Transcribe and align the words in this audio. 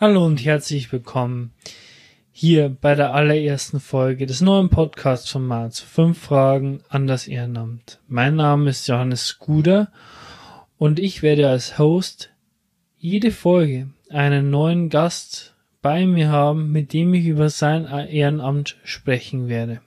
Hallo 0.00 0.24
und 0.24 0.44
herzlich 0.44 0.92
willkommen 0.92 1.50
hier 2.30 2.68
bei 2.68 2.94
der 2.94 3.14
allerersten 3.14 3.80
Folge 3.80 4.26
des 4.26 4.40
neuen 4.40 4.68
Podcast-Formats 4.68 5.80
Fünf 5.80 6.20
Fragen 6.20 6.84
an 6.88 7.08
das 7.08 7.26
Ehrenamt. 7.26 7.98
Mein 8.06 8.36
Name 8.36 8.70
ist 8.70 8.86
Johannes 8.86 9.26
Skuder 9.26 9.90
und 10.76 11.00
ich 11.00 11.22
werde 11.22 11.48
als 11.48 11.80
Host 11.80 12.30
jede 12.96 13.32
Folge 13.32 13.88
einen 14.08 14.50
neuen 14.50 14.88
Gast 14.88 15.56
bei 15.82 16.06
mir 16.06 16.28
haben, 16.28 16.70
mit 16.70 16.92
dem 16.92 17.12
ich 17.12 17.26
über 17.26 17.50
sein 17.50 17.84
Ehrenamt 17.86 18.76
sprechen 18.84 19.48
werde. 19.48 19.80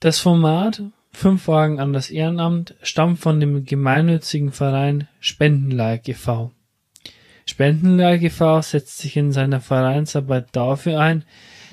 Das 0.00 0.18
Format 0.18 0.82
Fünf 1.12 1.44
Fragen 1.44 1.78
an 1.78 1.92
das 1.92 2.10
Ehrenamt 2.10 2.74
stammt 2.82 3.20
von 3.20 3.38
dem 3.38 3.64
gemeinnützigen 3.64 4.50
Verein 4.50 5.06
Spendenleih 5.20 6.00
e.V. 6.04 6.50
Spendenleih 7.46 8.22
e.V. 8.22 8.62
setzt 8.62 8.98
sich 8.98 9.16
in 9.16 9.32
seiner 9.32 9.60
Vereinsarbeit 9.60 10.48
dafür 10.52 11.00
ein, 11.00 11.24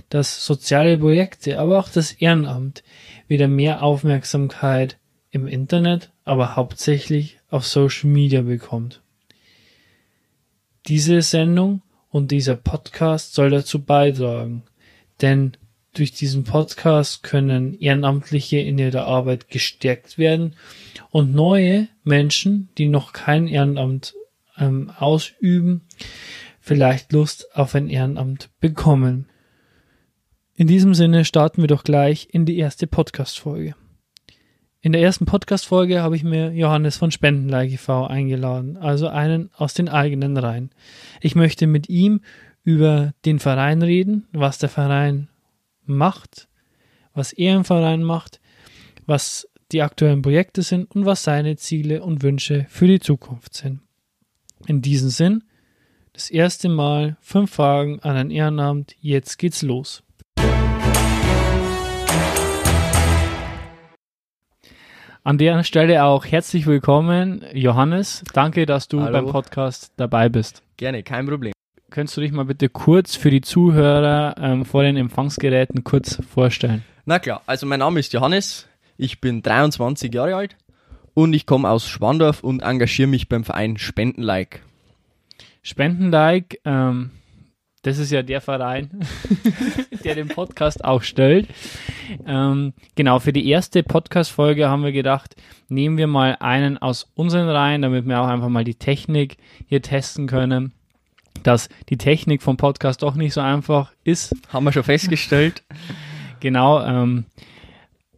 dass 0.10 0.46
soziale 0.46 0.98
Projekte, 0.98 1.60
aber 1.60 1.80
auch 1.80 1.90
das 1.90 2.14
Ehrenamt 2.14 2.84
wieder 3.28 3.48
mehr 3.48 3.84
Aufmerksamkeit 3.84 4.98
im 5.32 5.48
Internet, 5.48 6.12
aber 6.24 6.56
hauptsächlich 6.56 7.40
auf 7.50 7.66
Social 7.66 8.10
Media 8.10 8.42
bekommt. 8.42 9.02
Diese 10.88 11.22
Sendung 11.22 11.82
und 12.10 12.32
dieser 12.32 12.56
Podcast 12.56 13.34
soll 13.34 13.50
dazu 13.50 13.84
beitragen, 13.84 14.64
denn 15.22 15.58
durch 15.94 16.14
diesen 16.14 16.44
Podcast 16.44 17.24
können 17.24 17.78
Ehrenamtliche 17.80 18.60
in 18.60 18.78
ihrer 18.78 19.06
Arbeit 19.06 19.50
gestärkt 19.50 20.18
werden 20.18 20.56
und 21.10 21.34
neue 21.34 21.88
Menschen, 22.04 22.70
die 22.78 22.88
noch 22.88 23.14
kein 23.14 23.48
Ehrenamt 23.48 24.14
ähm, 24.58 24.92
ausüben, 24.98 25.82
vielleicht 26.60 27.14
Lust 27.14 27.56
auf 27.56 27.76
ein 27.76 27.90
Ehrenamt 27.90 28.50
bekommen. 28.60 29.28
In 30.54 30.68
diesem 30.68 30.94
Sinne 30.94 31.24
starten 31.24 31.62
wir 31.62 31.68
doch 31.68 31.84
gleich 31.84 32.28
in 32.32 32.46
die 32.46 32.58
erste 32.58 32.88
Podcast-Folge. 32.88 33.76
In 34.82 34.92
der 34.92 35.02
ersten 35.02 35.26
Podcast-Folge 35.26 36.02
habe 36.02 36.16
ich 36.16 36.24
mir 36.24 36.52
Johannes 36.52 36.98
von 36.98 37.12
Spendenleih 37.12 37.68
e.V. 37.68 38.08
eingeladen, 38.08 38.78
also 38.78 39.08
einen 39.08 39.50
aus 39.54 39.74
den 39.74 39.90
eigenen 39.90 40.38
Reihen. 40.38 40.72
Ich 41.20 41.36
möchte 41.36 41.68
mit 41.68 41.90
ihm 41.90 42.22
über 42.64 43.14
den 43.26 43.40
Verein 43.40 43.82
reden, 43.82 44.28
was 44.34 44.60
der 44.60 44.70
Verein 44.70 45.30
macht, 45.86 46.48
was 47.14 47.34
er 47.34 47.56
im 47.56 47.66
Verein 47.66 48.04
macht, 48.04 48.40
was 49.06 49.50
die 49.72 49.82
aktuellen 49.82 50.22
Projekte 50.22 50.62
sind 50.62 50.94
und 50.96 51.06
was 51.06 51.24
seine 51.24 51.56
Ziele 51.58 52.04
und 52.04 52.24
Wünsche 52.24 52.66
für 52.70 52.88
die 52.88 53.00
Zukunft 53.00 53.56
sind. 53.56 53.82
In 54.70 54.82
diesem 54.82 55.10
Sinn, 55.10 55.46
das 56.12 56.30
erste 56.30 56.68
Mal 56.68 57.16
fünf 57.22 57.54
Fragen 57.54 58.02
an 58.02 58.18
ein 58.18 58.32
Ehrenamt, 58.32 58.98
jetzt 59.00 59.38
geht's 59.38 59.62
los. 59.62 60.04
An 65.24 65.38
der 65.38 65.64
Stelle 65.64 66.04
auch 66.04 66.26
herzlich 66.26 66.68
willkommen, 66.68 67.46
Johannes. 67.54 68.26
Danke, 68.34 68.66
dass 68.66 68.90
du 68.90 69.00
Hallo. 69.00 69.14
beim 69.14 69.28
Podcast 69.28 69.94
dabei 69.96 70.28
bist. 70.28 70.64
Gerne, 70.76 71.02
kein 71.02 71.26
Problem. 71.26 71.54
Könntest 71.90 72.18
du 72.18 72.22
dich 72.22 72.34
mal 72.34 72.44
bitte 72.44 72.68
kurz 72.68 73.16
für 73.16 73.32
die 73.32 73.40
Zuhörer 73.40 74.36
ähm, 74.38 74.66
vor 74.66 74.84
den 74.84 74.98
Empfangsgeräten 74.98 75.86
kurz 75.86 76.22
vorstellen? 76.30 76.84
Na 77.06 77.20
klar, 77.20 77.42
also 77.46 77.66
mein 77.66 77.80
Name 77.80 78.02
ist 78.02 78.12
Johannes, 78.12 78.68
ich 78.98 79.22
bin 79.22 79.42
23 79.42 80.14
Jahre 80.14 80.36
alt 80.36 80.58
und 81.18 81.34
ich 81.34 81.48
komme 81.48 81.68
aus 81.68 81.88
Schwandorf 81.88 82.44
und 82.44 82.62
engagiere 82.62 83.08
mich 83.08 83.28
beim 83.28 83.44
Verein 83.44 83.78
Spendenlike. 83.78 84.60
Spendenlike, 85.64 86.60
ähm, 86.64 87.10
das 87.82 87.98
ist 87.98 88.12
ja 88.12 88.22
der 88.22 88.40
Verein, 88.40 88.92
der 90.04 90.14
den 90.14 90.28
Podcast 90.28 90.86
auch 90.86 91.02
stellt. 91.02 91.48
Ähm, 92.28 92.74
genau, 92.94 93.18
für 93.18 93.34
die 93.34 93.50
erste 93.50 93.82
Podcast-Folge 93.82 94.70
haben 94.70 94.84
wir 94.84 94.92
gedacht, 94.92 95.36
nehmen 95.70 95.98
wir 95.98 96.06
mal 96.06 96.38
einen 96.40 96.78
aus 96.78 97.10
unseren 97.16 97.50
Reihen, 97.50 97.82
damit 97.82 98.08
wir 98.08 98.22
auch 98.22 98.28
einfach 98.28 98.50
mal 98.50 98.64
die 98.64 98.76
Technik 98.76 99.38
hier 99.66 99.82
testen 99.82 100.28
können 100.28 100.74
dass 101.44 101.70
die 101.90 101.98
Technik 101.98 102.42
vom 102.42 102.58
Podcast 102.58 103.04
doch 103.04 103.14
nicht 103.14 103.32
so 103.32 103.42
einfach 103.42 103.92
ist. 104.04 104.36
Haben 104.50 104.66
wir 104.66 104.72
schon 104.72 104.84
festgestellt. 104.84 105.64
genau. 106.40 106.84
Ähm, 106.84 107.26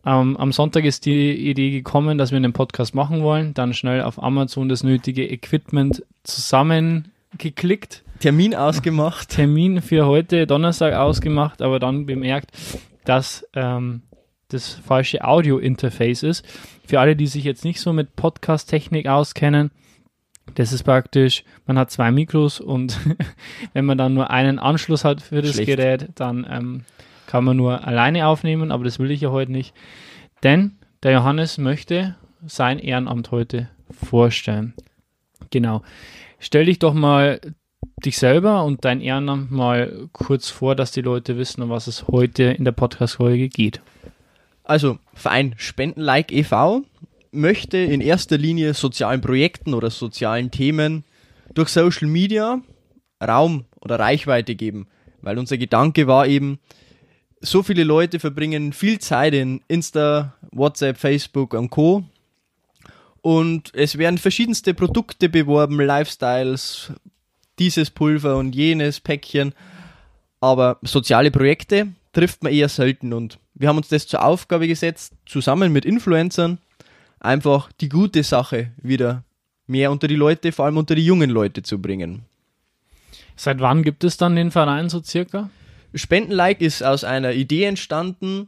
ähm, 0.10 0.38
am 0.38 0.52
Sonntag 0.52 0.86
ist 0.86 1.06
die 1.06 1.50
Idee 1.50 1.70
gekommen, 1.70 2.18
dass 2.18 2.32
wir 2.32 2.38
einen 2.38 2.54
Podcast 2.54 2.96
machen 2.96 3.22
wollen. 3.22 3.54
Dann 3.54 3.76
schnell 3.76 4.02
auf 4.02 4.22
Amazon 4.22 4.68
das 4.68 4.84
nötige 4.84 5.30
Equipment 5.30 6.04
zusammengeklickt. 6.24 8.04
Termin 8.20 8.56
ausgemacht. 8.56 9.30
Termin 9.30 9.84
für 9.84 10.08
heute, 10.08 10.48
Donnerstag 10.48 10.96
ausgemacht, 10.96 11.62
aber 11.62 11.80
dann 11.80 12.08
bemerkt, 12.08 12.52
dass 13.06 13.46
ähm, 13.54 14.02
das 14.48 14.74
falsche 14.74 15.24
Audio-Interface 15.24 16.24
ist. 16.24 16.46
Für 16.88 17.00
alle, 17.00 17.16
die 17.16 17.28
sich 17.28 17.44
jetzt 17.44 17.64
nicht 17.64 17.80
so 17.80 17.94
mit 17.94 18.16
Podcast-Technik 18.16 19.08
auskennen, 19.08 19.70
das 20.56 20.72
ist 20.74 20.84
praktisch, 20.84 21.44
man 21.68 21.78
hat 21.78 21.92
zwei 21.92 22.10
Mikros 22.10 22.60
und 22.60 22.98
wenn 23.74 23.86
man 23.86 24.00
dann 24.00 24.16
nur 24.16 24.32
einen 24.32 24.58
Anschluss 24.58 25.06
hat 25.06 25.22
für 25.22 25.44
das 25.44 25.54
Schlecht. 25.54 25.68
Gerät, 25.68 26.08
dann 26.16 26.48
ähm, 26.50 26.86
kann 27.30 27.44
man 27.44 27.58
nur 27.58 27.86
alleine 27.86 28.26
aufnehmen, 28.26 28.72
aber 28.72 28.86
das 28.86 28.98
will 28.98 29.12
ich 29.12 29.22
ja 29.22 29.30
heute 29.30 29.52
nicht. 29.52 29.76
Denn 30.42 30.80
der 31.04 31.12
Johannes 31.12 31.60
möchte 31.60 32.16
sein 32.44 32.80
Ehrenamt 32.80 33.30
heute 33.30 33.70
vorstellen. 33.92 34.74
Genau. 35.52 35.84
Stell 36.40 36.66
dich 36.66 36.80
doch 36.80 36.96
mal 36.96 37.40
dich 38.04 38.18
selber 38.18 38.64
und 38.64 38.84
dein 38.84 39.00
Ehrenamt 39.00 39.52
mal 39.52 40.10
kurz 40.12 40.50
vor, 40.50 40.74
dass 40.74 40.92
die 40.92 41.04
Leute 41.04 41.38
wissen, 41.38 41.62
um 41.62 41.70
was 41.70 41.86
es 41.86 42.08
heute 42.08 42.46
in 42.46 42.66
der 42.66 42.72
Podcast-Folge 42.72 43.48
geht. 43.48 43.80
Also, 44.64 44.98
Verein 45.14 45.54
Spendenlike 45.56 46.34
e.V 46.34 46.82
möchte 47.32 47.78
in 47.78 48.02
erster 48.02 48.40
Linie 48.40 48.74
sozialen 48.74 49.22
Projekten 49.22 49.76
oder 49.76 49.92
sozialen 49.92 50.50
Themen 50.50 51.04
durch 51.54 51.70
Social 51.70 52.08
Media 52.08 52.60
Raum 53.24 53.66
oder 53.82 54.00
Reichweite 54.00 54.56
geben, 54.56 54.88
weil 55.22 55.38
unser 55.38 55.60
Gedanke 55.60 56.08
war 56.08 56.26
eben, 56.26 56.58
so 57.42 57.64
viele 57.64 57.84
Leute 57.84 58.20
verbringen 58.20 58.74
viel 58.74 59.00
Zeit 59.00 59.34
in 59.34 59.62
Insta, 59.68 60.34
WhatsApp, 60.52 60.98
Facebook 60.98 61.54
und 61.54 61.70
Co. 61.70 62.04
Und 63.22 63.72
es 63.74 63.98
werden 63.98 64.18
verschiedenste 64.18 64.74
Produkte 64.74 65.30
beworben, 65.30 65.80
Lifestyles, 65.80 66.92
dieses 67.60 67.90
Pulver 67.90 68.38
und 68.38 68.56
jenes 68.56 69.00
Päckchen. 69.00 69.54
Aber 70.40 70.80
soziale 70.84 71.32
Projekte 71.32 71.90
trifft 72.14 72.44
man 72.44 72.54
eher 72.54 72.70
selten 72.70 73.14
und 73.14 73.40
wir 73.54 73.68
haben 73.68 73.78
uns 73.78 73.90
das 73.90 74.08
zur 74.08 74.24
Aufgabe 74.24 74.68
gesetzt, 74.68 75.14
zusammen 75.26 75.74
mit 75.74 75.86
Influencern 75.86 76.60
einfach 77.20 77.72
die 77.82 77.90
gute 77.90 78.24
Sache 78.24 78.72
wieder 78.82 79.24
mehr 79.68 79.92
unter 79.92 80.08
die 80.08 80.16
Leute, 80.16 80.52
vor 80.52 80.66
allem 80.66 80.78
unter 80.78 80.96
die 80.96 81.06
jungen 81.06 81.30
Leute 81.30 81.62
zu 81.62 81.80
bringen. 81.80 82.24
Seit 83.36 83.60
wann 83.60 83.84
gibt 83.84 84.04
es 84.04 84.18
dann 84.18 84.36
den 84.36 84.52
Verein 84.52 84.90
so 84.90 85.04
circa? 85.04 85.50
Spendenlike 85.94 86.64
ist 86.64 86.84
aus 86.84 87.04
einer 87.04 87.34
Idee 87.34 87.66
entstanden, 87.66 88.48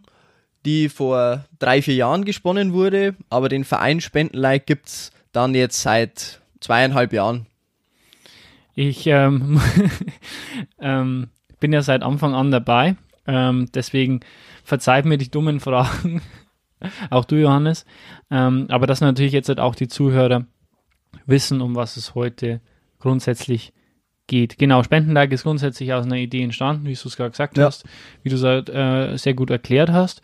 die 0.66 0.90
vor 0.90 1.46
drei, 1.60 1.82
vier 1.82 1.96
Jahren 1.96 2.26
gesponnen 2.26 2.74
wurde, 2.74 3.16
aber 3.30 3.50
den 3.50 3.64
Verein 3.64 4.02
Spendenlike 4.02 4.66
gibt 4.66 4.88
es 4.88 5.12
dann 5.32 5.56
jetzt 5.56 5.82
seit 5.82 6.42
zweieinhalb 6.60 7.14
Jahren. 7.14 7.48
Ich 8.76 9.08
ähm, 9.08 9.60
ähm, 10.80 11.30
bin 11.60 11.74
ja 11.74 11.82
seit 11.82 12.04
Anfang 12.04 12.34
an 12.36 12.52
dabei, 12.52 12.96
ähm, 13.28 13.68
deswegen 13.74 14.22
verzeiht 14.64 15.06
mir 15.06 15.18
die 15.18 15.32
dummen 15.32 15.60
Fragen. 15.60 16.22
auch 17.10 17.26
du, 17.26 17.36
Johannes. 17.36 17.86
Ähm, 18.30 18.68
aber 18.70 18.88
dass 18.88 19.02
natürlich 19.02 19.34
jetzt 19.34 19.50
halt 19.50 19.60
auch 19.60 19.76
die 19.76 19.88
Zuhörer 19.88 20.46
wissen, 21.26 21.62
um 21.62 21.76
was 21.76 21.98
es 21.98 22.16
heute 22.16 22.62
grundsätzlich 23.00 23.74
geht. 24.32 24.58
Genau, 24.58 24.82
Spendentag 24.82 25.32
ist 25.34 25.44
grundsätzlich 25.44 25.94
aus 25.94 26.06
einer 26.06 26.16
Idee 26.16 26.42
entstanden, 26.42 26.86
wie 26.86 26.96
du 26.96 27.08
es 27.08 27.18
gerade 27.18 27.32
gesagt 27.32 27.58
ja. 27.58 27.66
hast, 27.66 27.86
wie 28.24 28.30
du 28.30 28.36
es 28.38 28.44
halt, 28.44 28.70
äh, 28.70 29.18
sehr 29.18 29.36
gut 29.36 29.52
erklärt 29.52 29.92
hast. 29.92 30.22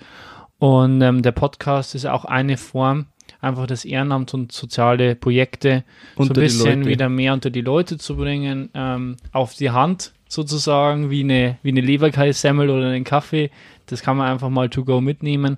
Und 0.60 1.02
ähm, 1.02 1.22
der 1.22 1.34
Podcast 1.34 1.94
ist 1.94 2.06
auch 2.06 2.26
eine 2.26 2.58
Form, 2.58 3.08
einfach 3.42 3.68
das 3.68 3.86
Ehrenamt 3.86 4.34
und 4.34 4.54
soziale 4.54 5.16
Projekte 5.16 5.84
unter 6.16 6.34
so 6.34 6.42
ein 6.42 6.44
bisschen 6.44 6.86
wieder 6.86 7.10
mehr 7.10 7.34
unter 7.34 7.50
die 7.50 7.62
Leute 7.62 7.98
zu 7.98 8.16
bringen, 8.16 8.70
ähm, 8.74 9.18
auf 9.34 9.54
die 9.54 9.72
Hand 9.72 10.14
sozusagen, 10.30 11.12
wie 11.12 11.24
eine, 11.24 11.58
wie 11.62 11.70
eine 11.70 11.82
Leberkaissemmel 11.82 12.70
oder 12.70 12.88
einen 12.88 13.04
Kaffee. 13.04 13.52
Das 13.86 14.02
kann 14.02 14.18
man 14.18 14.32
einfach 14.32 14.50
mal 14.50 14.70
to 14.70 14.86
go 14.86 15.02
mitnehmen. 15.02 15.58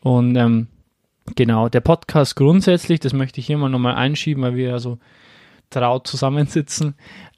Und 0.00 0.36
ähm, 0.36 0.68
genau, 1.34 1.68
der 1.68 1.80
Podcast 1.80 2.36
grundsätzlich, 2.36 3.00
das 3.00 3.12
möchte 3.12 3.40
ich 3.40 3.46
hier 3.46 3.58
mal 3.58 3.68
nochmal 3.68 3.96
einschieben, 3.96 4.42
weil 4.44 4.54
wir 4.54 4.68
ja 4.68 4.78
so 4.78 4.98
traut 5.72 6.06
zusammensitzen, 6.06 6.94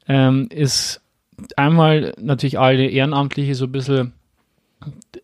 ähm, 0.07 0.47
ist 0.49 1.01
einmal 1.55 2.13
natürlich 2.19 2.59
alle 2.59 2.87
Ehrenamtliche 2.87 3.55
so 3.55 3.65
ein 3.65 3.71
bisschen 3.71 4.13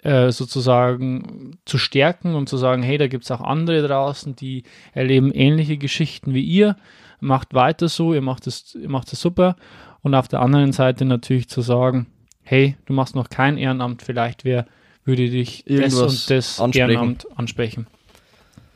äh, 0.04 0.32
sozusagen 0.32 1.58
zu 1.66 1.78
stärken 1.78 2.36
und 2.36 2.50
zu 2.50 2.58
sagen, 2.58 2.84
hey, 2.84 2.98
da 2.98 3.08
gibt 3.08 3.24
es 3.24 3.32
auch 3.32 3.42
andere 3.42 3.88
draußen, 3.88 4.36
die 4.36 4.64
erleben 4.94 5.32
ähnliche 5.32 5.78
Geschichten 5.78 6.34
wie 6.34 6.44
ihr. 6.44 6.76
macht 7.20 7.54
weiter 7.54 7.88
so, 7.88 8.14
ihr 8.14 8.22
macht 8.22 8.48
es, 8.48 8.76
ihr 8.76 8.90
macht 8.90 9.14
es 9.14 9.22
super. 9.22 9.56
Und 10.02 10.16
auf 10.16 10.28
der 10.28 10.42
anderen 10.42 10.72
Seite 10.72 11.06
natürlich 11.06 11.48
zu 11.48 11.62
sagen, 11.62 12.08
hey, 12.42 12.76
du 12.86 12.94
machst 12.94 13.16
noch 13.16 13.30
kein 13.30 13.58
Ehrenamt, 13.58 14.02
vielleicht 14.02 14.44
wer 14.44 14.66
würde 15.06 15.30
dich 15.30 15.68
Irgendwas 15.68 15.94
das 15.94 16.02
und 16.02 16.30
das 16.30 16.60
ansprechen. 16.60 16.90
Ehrenamt 16.90 17.28
ansprechen. 17.36 17.88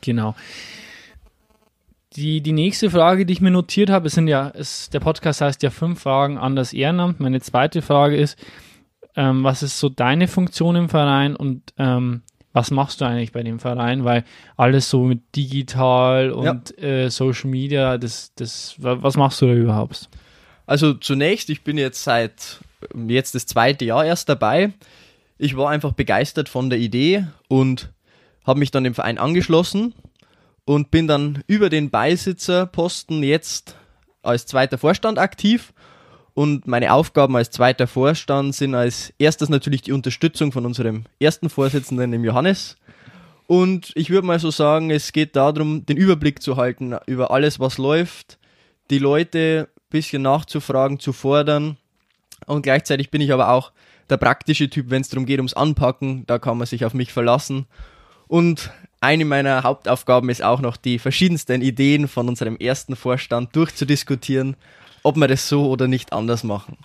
Genau. 0.00 0.34
Die, 2.16 2.40
die 2.40 2.52
nächste 2.52 2.90
Frage, 2.90 3.26
die 3.26 3.32
ich 3.34 3.40
mir 3.40 3.50
notiert 3.50 3.90
habe, 3.90 4.06
es 4.06 4.14
sind 4.14 4.26
ja, 4.28 4.50
es, 4.54 4.88
der 4.90 5.00
Podcast 5.00 5.40
heißt 5.42 5.62
ja 5.62 5.70
fünf 5.70 6.00
Fragen 6.00 6.38
an 6.38 6.56
das 6.56 6.72
Ehrenamt. 6.72 7.20
Meine 7.20 7.40
zweite 7.40 7.82
Frage 7.82 8.16
ist, 8.16 8.38
ähm, 9.16 9.44
was 9.44 9.62
ist 9.62 9.78
so 9.78 9.88
deine 9.88 10.26
Funktion 10.26 10.76
im 10.76 10.88
Verein 10.88 11.36
und 11.36 11.74
ähm, 11.78 12.22
was 12.52 12.70
machst 12.70 13.00
du 13.02 13.04
eigentlich 13.04 13.32
bei 13.32 13.42
dem 13.42 13.58
Verein? 13.58 14.04
Weil 14.04 14.24
alles 14.56 14.88
so 14.88 15.04
mit 15.04 15.20
digital 15.36 16.30
und 16.30 16.78
äh, 16.82 17.10
Social 17.10 17.50
Media, 17.50 17.98
das, 17.98 18.32
das, 18.34 18.76
wa- 18.78 18.96
was 19.02 19.16
machst 19.18 19.42
du 19.42 19.46
da 19.46 19.52
überhaupt? 19.52 20.08
Also 20.64 20.94
zunächst, 20.94 21.50
ich 21.50 21.64
bin 21.64 21.76
jetzt 21.76 22.02
seit 22.02 22.60
ähm, 22.94 23.10
jetzt 23.10 23.34
das 23.34 23.44
zweite 23.46 23.84
Jahr 23.84 24.06
erst 24.06 24.30
dabei. 24.30 24.72
Ich 25.36 25.54
war 25.54 25.68
einfach 25.68 25.92
begeistert 25.92 26.48
von 26.48 26.70
der 26.70 26.78
Idee 26.78 27.26
und 27.48 27.90
habe 28.46 28.58
mich 28.58 28.70
dann 28.70 28.84
dem 28.84 28.94
Verein 28.94 29.18
angeschlossen 29.18 29.92
und 30.66 30.90
bin 30.90 31.06
dann 31.06 31.42
über 31.46 31.70
den 31.70 31.88
Beisitzerposten 31.88 33.22
jetzt 33.22 33.76
als 34.22 34.44
zweiter 34.44 34.76
Vorstand 34.76 35.18
aktiv. 35.18 35.72
Und 36.34 36.66
meine 36.66 36.92
Aufgaben 36.92 37.34
als 37.36 37.50
zweiter 37.50 37.86
Vorstand 37.86 38.54
sind 38.54 38.74
als 38.74 39.14
erstes 39.18 39.48
natürlich 39.48 39.80
die 39.80 39.92
Unterstützung 39.92 40.52
von 40.52 40.66
unserem 40.66 41.04
ersten 41.18 41.48
Vorsitzenden, 41.48 42.10
dem 42.10 42.24
Johannes. 42.24 42.76
Und 43.46 43.92
ich 43.94 44.10
würde 44.10 44.26
mal 44.26 44.40
so 44.40 44.50
sagen, 44.50 44.90
es 44.90 45.12
geht 45.12 45.36
darum, 45.36 45.86
den 45.86 45.96
Überblick 45.96 46.42
zu 46.42 46.56
halten 46.56 46.96
über 47.06 47.30
alles, 47.30 47.58
was 47.60 47.78
läuft, 47.78 48.38
die 48.90 48.98
Leute 48.98 49.68
ein 49.70 49.90
bisschen 49.90 50.22
nachzufragen, 50.22 50.98
zu 50.98 51.12
fordern. 51.12 51.76
Und 52.46 52.62
gleichzeitig 52.62 53.10
bin 53.10 53.20
ich 53.20 53.32
aber 53.32 53.50
auch 53.50 53.72
der 54.10 54.16
praktische 54.16 54.68
Typ, 54.68 54.90
wenn 54.90 55.00
es 55.00 55.08
darum 55.08 55.26
geht, 55.26 55.38
ums 55.38 55.54
Anpacken. 55.54 56.26
Da 56.26 56.38
kann 56.40 56.58
man 56.58 56.66
sich 56.66 56.84
auf 56.84 56.92
mich 56.92 57.12
verlassen. 57.12 57.66
Und 58.26 58.72
eine 59.00 59.24
meiner 59.24 59.62
Hauptaufgaben 59.62 60.30
ist 60.30 60.42
auch 60.42 60.60
noch, 60.60 60.76
die 60.76 60.98
verschiedensten 60.98 61.62
Ideen 61.62 62.08
von 62.08 62.28
unserem 62.28 62.56
ersten 62.56 62.96
Vorstand 62.96 63.54
durchzudiskutieren, 63.54 64.56
ob 65.02 65.16
wir 65.16 65.28
das 65.28 65.48
so 65.48 65.68
oder 65.68 65.86
nicht 65.88 66.12
anders 66.12 66.44
machen. 66.44 66.76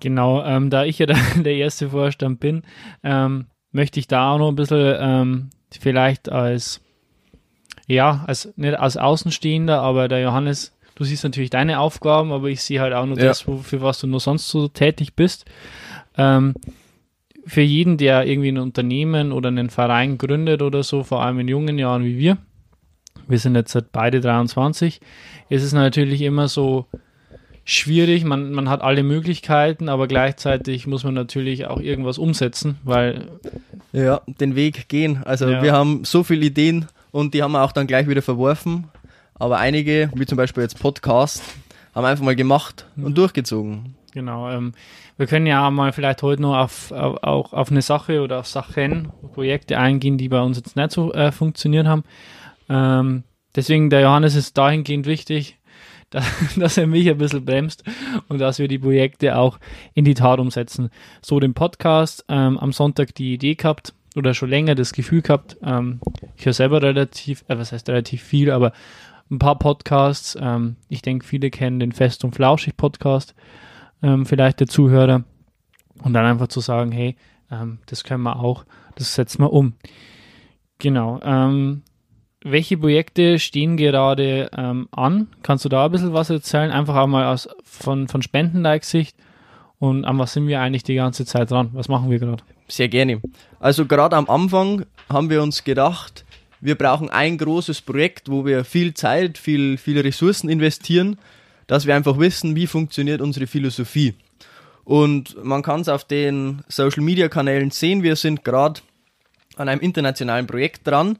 Genau, 0.00 0.44
ähm, 0.44 0.70
da 0.70 0.84
ich 0.84 0.98
ja 0.98 1.06
der, 1.06 1.16
der 1.36 1.54
erste 1.56 1.90
Vorstand 1.90 2.40
bin, 2.40 2.62
ähm, 3.02 3.46
möchte 3.72 3.98
ich 4.00 4.06
da 4.06 4.32
auch 4.32 4.38
noch 4.38 4.48
ein 4.48 4.56
bisschen 4.56 4.96
ähm, 5.00 5.50
vielleicht 5.78 6.28
als, 6.30 6.80
ja, 7.86 8.24
als 8.26 8.52
nicht 8.56 8.78
als 8.78 8.96
Außenstehender, 8.96 9.80
aber 9.80 10.08
der 10.08 10.20
Johannes, 10.20 10.76
du 10.94 11.04
siehst 11.04 11.24
natürlich 11.24 11.50
deine 11.50 11.80
Aufgaben, 11.80 12.32
aber 12.32 12.48
ich 12.48 12.62
sehe 12.62 12.80
halt 12.80 12.94
auch 12.94 13.06
nur 13.06 13.18
Ja. 13.18 13.24
das, 13.26 13.40
für 13.40 13.82
was 13.82 13.98
du 14.00 14.06
nur 14.06 14.20
sonst 14.20 14.48
so 14.48 14.68
tätig 14.68 15.14
bist. 15.14 15.46
Für 17.48 17.62
jeden, 17.62 17.96
der 17.96 18.26
irgendwie 18.26 18.48
ein 18.52 18.58
Unternehmen 18.58 19.32
oder 19.32 19.48
einen 19.48 19.70
Verein 19.70 20.18
gründet 20.18 20.62
oder 20.62 20.82
so, 20.82 21.02
vor 21.02 21.22
allem 21.22 21.40
in 21.40 21.48
jungen 21.48 21.78
Jahren 21.78 22.04
wie 22.04 22.18
wir, 22.18 22.36
wir 23.26 23.38
sind 23.38 23.56
jetzt 23.56 23.76
beide 23.92 24.20
23, 24.20 25.00
ist 25.48 25.62
es 25.62 25.72
natürlich 25.72 26.22
immer 26.22 26.46
so, 26.48 26.86
schwierig. 27.68 28.24
Man, 28.24 28.52
man 28.52 28.70
hat 28.70 28.80
alle 28.80 29.02
Möglichkeiten, 29.02 29.90
aber 29.90 30.08
gleichzeitig 30.08 30.86
muss 30.86 31.04
man 31.04 31.12
natürlich 31.12 31.66
auch 31.66 31.78
irgendwas 31.80 32.16
umsetzen, 32.16 32.78
weil 32.82 33.28
Ja, 33.92 34.22
den 34.26 34.54
Weg 34.56 34.88
gehen. 34.88 35.22
Also 35.24 35.48
Ja. 35.48 35.62
wir 35.62 35.72
haben 35.74 36.04
so 36.04 36.22
viele 36.22 36.46
Ideen 36.46 36.86
und 37.10 37.34
die 37.34 37.42
haben 37.42 37.52
wir 37.52 37.62
auch 37.62 37.72
dann 37.72 37.86
gleich 37.86 38.08
wieder 38.08 38.22
verworfen. 38.22 38.88
Aber 39.34 39.58
einige, 39.58 40.10
wie 40.14 40.24
zum 40.26 40.36
Beispiel 40.36 40.62
jetzt 40.62 40.80
Podcast, 40.80 41.42
haben 41.94 42.06
einfach 42.06 42.24
mal 42.24 42.34
gemacht 42.34 42.86
und 42.96 43.16
durchgezogen. 43.18 43.94
Genau, 44.18 44.50
ähm, 44.50 44.72
wir 45.16 45.28
können 45.28 45.46
ja 45.46 45.70
mal 45.70 45.92
vielleicht 45.92 46.22
heute 46.24 46.42
noch 46.42 46.56
auf, 46.56 46.90
auf, 46.90 47.22
auch 47.22 47.52
auf 47.52 47.70
eine 47.70 47.82
Sache 47.82 48.20
oder 48.20 48.40
auf 48.40 48.48
Sachen, 48.48 49.12
Projekte 49.32 49.78
eingehen, 49.78 50.18
die 50.18 50.28
bei 50.28 50.40
uns 50.40 50.56
jetzt 50.56 50.74
nicht 50.74 50.90
so 50.90 51.12
äh, 51.12 51.30
funktioniert 51.30 51.86
haben. 51.86 52.02
Ähm, 52.68 53.22
deswegen, 53.54 53.90
der 53.90 54.00
Johannes 54.00 54.34
ist 54.34 54.58
dahingehend 54.58 55.06
wichtig, 55.06 55.56
dass, 56.10 56.26
dass 56.56 56.78
er 56.78 56.88
mich 56.88 57.08
ein 57.08 57.18
bisschen 57.18 57.44
bremst 57.44 57.84
und 58.28 58.40
dass 58.40 58.58
wir 58.58 58.66
die 58.66 58.80
Projekte 58.80 59.36
auch 59.36 59.60
in 59.94 60.04
die 60.04 60.14
Tat 60.14 60.40
umsetzen. 60.40 60.90
So 61.22 61.38
den 61.38 61.54
Podcast, 61.54 62.24
ähm, 62.28 62.58
am 62.58 62.72
Sonntag 62.72 63.14
die 63.14 63.34
Idee 63.34 63.54
gehabt 63.54 63.94
oder 64.16 64.34
schon 64.34 64.50
länger 64.50 64.74
das 64.74 64.92
Gefühl 64.92 65.22
gehabt, 65.22 65.58
ähm, 65.62 66.00
ich 66.36 66.44
höre 66.44 66.54
selber 66.54 66.82
relativ, 66.82 67.44
äh, 67.46 67.56
was 67.56 67.70
heißt 67.70 67.88
relativ 67.88 68.22
viel, 68.22 68.50
aber 68.50 68.72
ein 69.30 69.38
paar 69.38 69.58
Podcasts. 69.58 70.36
Ähm, 70.40 70.76
ich 70.88 71.02
denke, 71.02 71.24
viele 71.24 71.50
kennen 71.50 71.78
den 71.78 71.92
Fest 71.92 72.24
und 72.24 72.34
Flauschig 72.34 72.76
Podcast, 72.76 73.34
ähm, 74.02 74.26
vielleicht 74.26 74.60
der 74.60 74.66
Zuhörer. 74.66 75.24
Und 76.02 76.12
dann 76.12 76.24
einfach 76.24 76.48
zu 76.48 76.60
sagen, 76.60 76.92
hey, 76.92 77.16
ähm, 77.50 77.78
das 77.86 78.04
können 78.04 78.22
wir 78.22 78.40
auch, 78.40 78.64
das 78.94 79.14
setzen 79.14 79.42
wir 79.42 79.52
um. 79.52 79.74
Genau. 80.78 81.20
Ähm, 81.22 81.82
welche 82.44 82.78
Projekte 82.78 83.38
stehen 83.38 83.76
gerade 83.76 84.48
ähm, 84.56 84.88
an? 84.92 85.28
Kannst 85.42 85.64
du 85.64 85.68
da 85.68 85.86
ein 85.86 85.90
bisschen 85.90 86.12
was 86.12 86.30
erzählen? 86.30 86.70
Einfach 86.70 86.94
auch 86.96 87.06
mal 87.08 87.26
aus, 87.26 87.48
von, 87.64 88.06
von 88.06 88.22
Spenden-Like-Sicht. 88.22 89.16
Und 89.80 90.04
an 90.04 90.18
was 90.18 90.32
sind 90.32 90.46
wir 90.46 90.60
eigentlich 90.60 90.84
die 90.84 90.94
ganze 90.94 91.24
Zeit 91.24 91.50
dran? 91.50 91.70
Was 91.72 91.88
machen 91.88 92.10
wir 92.10 92.18
gerade? 92.18 92.42
Sehr 92.68 92.88
gerne. 92.88 93.20
Also 93.60 93.86
gerade 93.86 94.16
am 94.16 94.28
Anfang 94.28 94.84
haben 95.08 95.30
wir 95.30 95.42
uns 95.42 95.64
gedacht, 95.64 96.24
wir 96.60 96.74
brauchen 96.74 97.08
ein 97.10 97.38
großes 97.38 97.82
Projekt, 97.82 98.28
wo 98.30 98.44
wir 98.44 98.64
viel 98.64 98.94
Zeit, 98.94 99.38
viel, 99.38 99.76
viele 99.78 100.04
Ressourcen 100.04 100.48
investieren, 100.48 101.16
dass 101.68 101.86
wir 101.86 101.94
einfach 101.94 102.18
wissen, 102.18 102.56
wie 102.56 102.66
funktioniert 102.66 103.20
unsere 103.20 103.46
Philosophie. 103.46 104.14
Und 104.84 105.42
man 105.44 105.62
kann 105.62 105.82
es 105.82 105.88
auf 105.88 106.02
den 106.02 106.62
Social-Media-Kanälen 106.66 107.70
sehen, 107.70 108.02
wir 108.02 108.16
sind 108.16 108.42
gerade 108.42 108.80
an 109.56 109.68
einem 109.68 109.80
internationalen 109.80 110.46
Projekt 110.46 110.86
dran. 110.86 111.18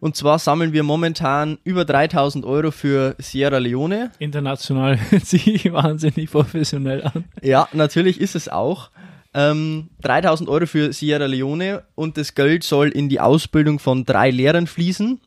Und 0.00 0.16
zwar 0.16 0.38
sammeln 0.38 0.72
wir 0.72 0.82
momentan 0.82 1.58
über 1.62 1.84
3000 1.84 2.44
Euro 2.44 2.70
für 2.70 3.14
Sierra 3.18 3.58
Leone. 3.58 4.10
International 4.18 4.98
hört 5.10 5.26
sich 5.26 5.70
wahnsinnig 5.72 6.30
professionell 6.30 7.02
an. 7.02 7.24
Ja, 7.42 7.68
natürlich 7.72 8.20
ist 8.20 8.34
es 8.34 8.48
auch. 8.48 8.90
Ähm, 9.34 9.90
3000 10.02 10.48
Euro 10.48 10.66
für 10.66 10.92
Sierra 10.92 11.26
Leone 11.26 11.84
und 11.94 12.16
das 12.16 12.34
Geld 12.34 12.64
soll 12.64 12.88
in 12.88 13.08
die 13.08 13.20
Ausbildung 13.20 13.78
von 13.78 14.04
drei 14.04 14.30
Lehrern 14.30 14.66
fließen, 14.66 15.20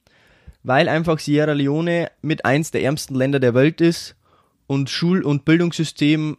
weil 0.64 0.90
einfach 0.90 1.20
Sierra 1.20 1.54
Leone 1.54 2.12
mit 2.22 2.46
eins 2.46 2.72
der 2.72 2.84
ärmsten 2.84 3.16
Länder 3.16 3.40
der 3.40 3.54
Welt 3.54 3.82
ist 3.82 4.16
und 4.68 4.90
Schul- 4.90 5.24
und 5.24 5.46
Bildungssystem 5.46 6.38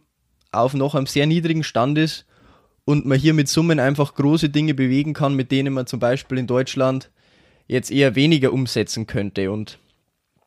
auf 0.51 0.73
noch 0.73 0.95
einem 0.95 1.07
sehr 1.07 1.25
niedrigen 1.25 1.63
Stand 1.63 1.97
ist 1.97 2.25
und 2.85 3.05
man 3.05 3.19
hier 3.19 3.33
mit 3.33 3.47
Summen 3.47 3.79
einfach 3.79 4.15
große 4.15 4.49
Dinge 4.49 4.73
bewegen 4.73 5.13
kann, 5.13 5.35
mit 5.35 5.51
denen 5.51 5.73
man 5.73 5.87
zum 5.87 5.99
Beispiel 5.99 6.37
in 6.37 6.47
Deutschland 6.47 7.11
jetzt 7.67 7.91
eher 7.91 8.15
weniger 8.15 8.53
umsetzen 8.53 9.07
könnte. 9.07 9.51
Und 9.51 9.77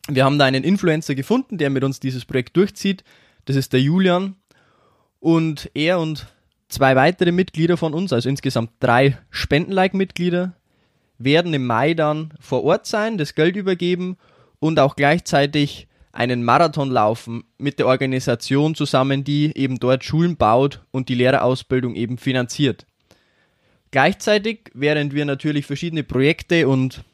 wir 0.09 0.25
haben 0.25 0.39
da 0.39 0.47
einen 0.47 0.65
Influencer 0.65 1.15
gefunden, 1.15 1.59
der 1.59 1.71
mit 1.71 1.85
uns 1.85 2.01
dieses 2.01 2.25
Projekt 2.25 2.57
durchzieht. 2.57 3.05
Das 3.45 3.57
ist 3.57 3.73
der 3.73 3.81
Julian. 3.81 4.37
Und 5.19 5.71
er 5.75 6.01
und 6.01 6.27
zwei 6.69 6.97
weitere 6.97 7.31
Mitglieder 7.31 7.77
von 7.77 7.93
uns, 7.93 8.13
also 8.13 8.29
insgesamt 8.29 8.71
drei 8.81 9.19
Spenden-Like-Mitglieder, 9.31 10.55
werden 11.19 11.53
im 11.53 11.67
Mai 11.67 11.93
dann 11.93 12.33
vor 12.41 12.65
Ort 12.65 12.87
sein, 12.87 13.19
das 13.19 13.35
Geld 13.35 13.55
übergeben 13.57 14.17
und 14.59 14.81
auch 14.81 14.97
gleichzeitig 14.97 15.89
einen 16.13 16.43
Marathon 16.45 16.91
laufen 16.91 17.45
mit 17.59 17.79
der 17.79 17.87
Organisation 17.87 18.75
zusammen, 18.75 19.25
die 19.25 19.57
eben 19.57 19.79
dort 19.79 20.05
Schulen 20.05 20.37
baut 20.37 20.81
und 20.91 21.09
die 21.09 21.15
Lehrerausbildung 21.15 21.95
eben 21.95 22.19
finanziert. 22.19 22.87
Gleichzeitig, 23.91 24.71
während 24.75 25.15
wir 25.15 25.25
natürlich 25.25 25.67
verschiedene 25.67 26.05
Projekte 26.05 26.69
und 26.69 27.05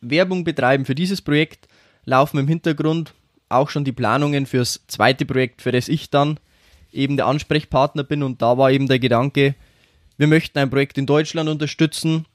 Werbung 0.00 0.44
betreiben 0.44 0.84
für 0.84 0.94
dieses 0.94 1.22
Projekt, 1.22 1.68
laufen 2.04 2.38
im 2.38 2.48
Hintergrund 2.48 3.14
auch 3.48 3.70
schon 3.70 3.84
die 3.84 3.92
Planungen 3.92 4.46
fürs 4.46 4.84
zweite 4.88 5.24
Projekt, 5.24 5.62
für 5.62 5.72
das 5.72 5.88
ich 5.88 6.10
dann 6.10 6.38
eben 6.92 7.16
der 7.16 7.26
Ansprechpartner 7.26 8.04
bin. 8.04 8.22
Und 8.22 8.42
da 8.42 8.58
war 8.58 8.70
eben 8.70 8.88
der 8.88 8.98
Gedanke, 8.98 9.54
wir 10.16 10.26
möchten 10.26 10.58
ein 10.58 10.70
Projekt 10.70 10.98
in 10.98 11.06
Deutschland 11.06 11.48
unterstützen, 11.48 12.26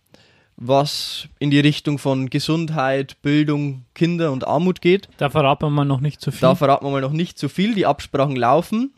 was 0.57 1.27
in 1.39 1.51
die 1.51 1.59
Richtung 1.59 1.97
von 1.97 2.29
Gesundheit, 2.29 3.21
Bildung, 3.21 3.85
Kinder 3.93 4.31
und 4.31 4.47
Armut 4.47 4.81
geht. 4.81 5.09
Da 5.17 5.29
verraten 5.29 5.65
wir 5.65 5.69
mal 5.69 5.85
noch 5.85 5.99
nicht 5.99 6.21
zu 6.21 6.31
viel. 6.31 6.41
Da 6.41 6.55
verraten 6.55 6.85
wir 6.85 6.91
mal 6.91 7.01
noch 7.01 7.11
nicht 7.11 7.37
zu 7.37 7.49
viel, 7.49 7.75
die 7.75 7.85
Absprachen 7.85 8.35
laufen, 8.35 8.93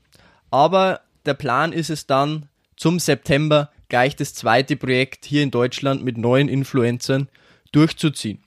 aber 0.52 1.02
der 1.26 1.34
Plan 1.34 1.74
ist 1.74 1.90
es 1.90 2.08
dann 2.08 2.48
zum 2.76 3.00
September 3.00 3.72
gleich 3.90 4.16
das 4.16 4.34
zweite 4.34 4.76
Projekt 4.76 5.26
hier 5.26 5.44
in 5.44 5.52
Deutschland 5.52 6.04
mit 6.04 6.18
neuen 6.18 6.50
Influencern 6.50 7.30
durchzuziehen. 7.72 8.40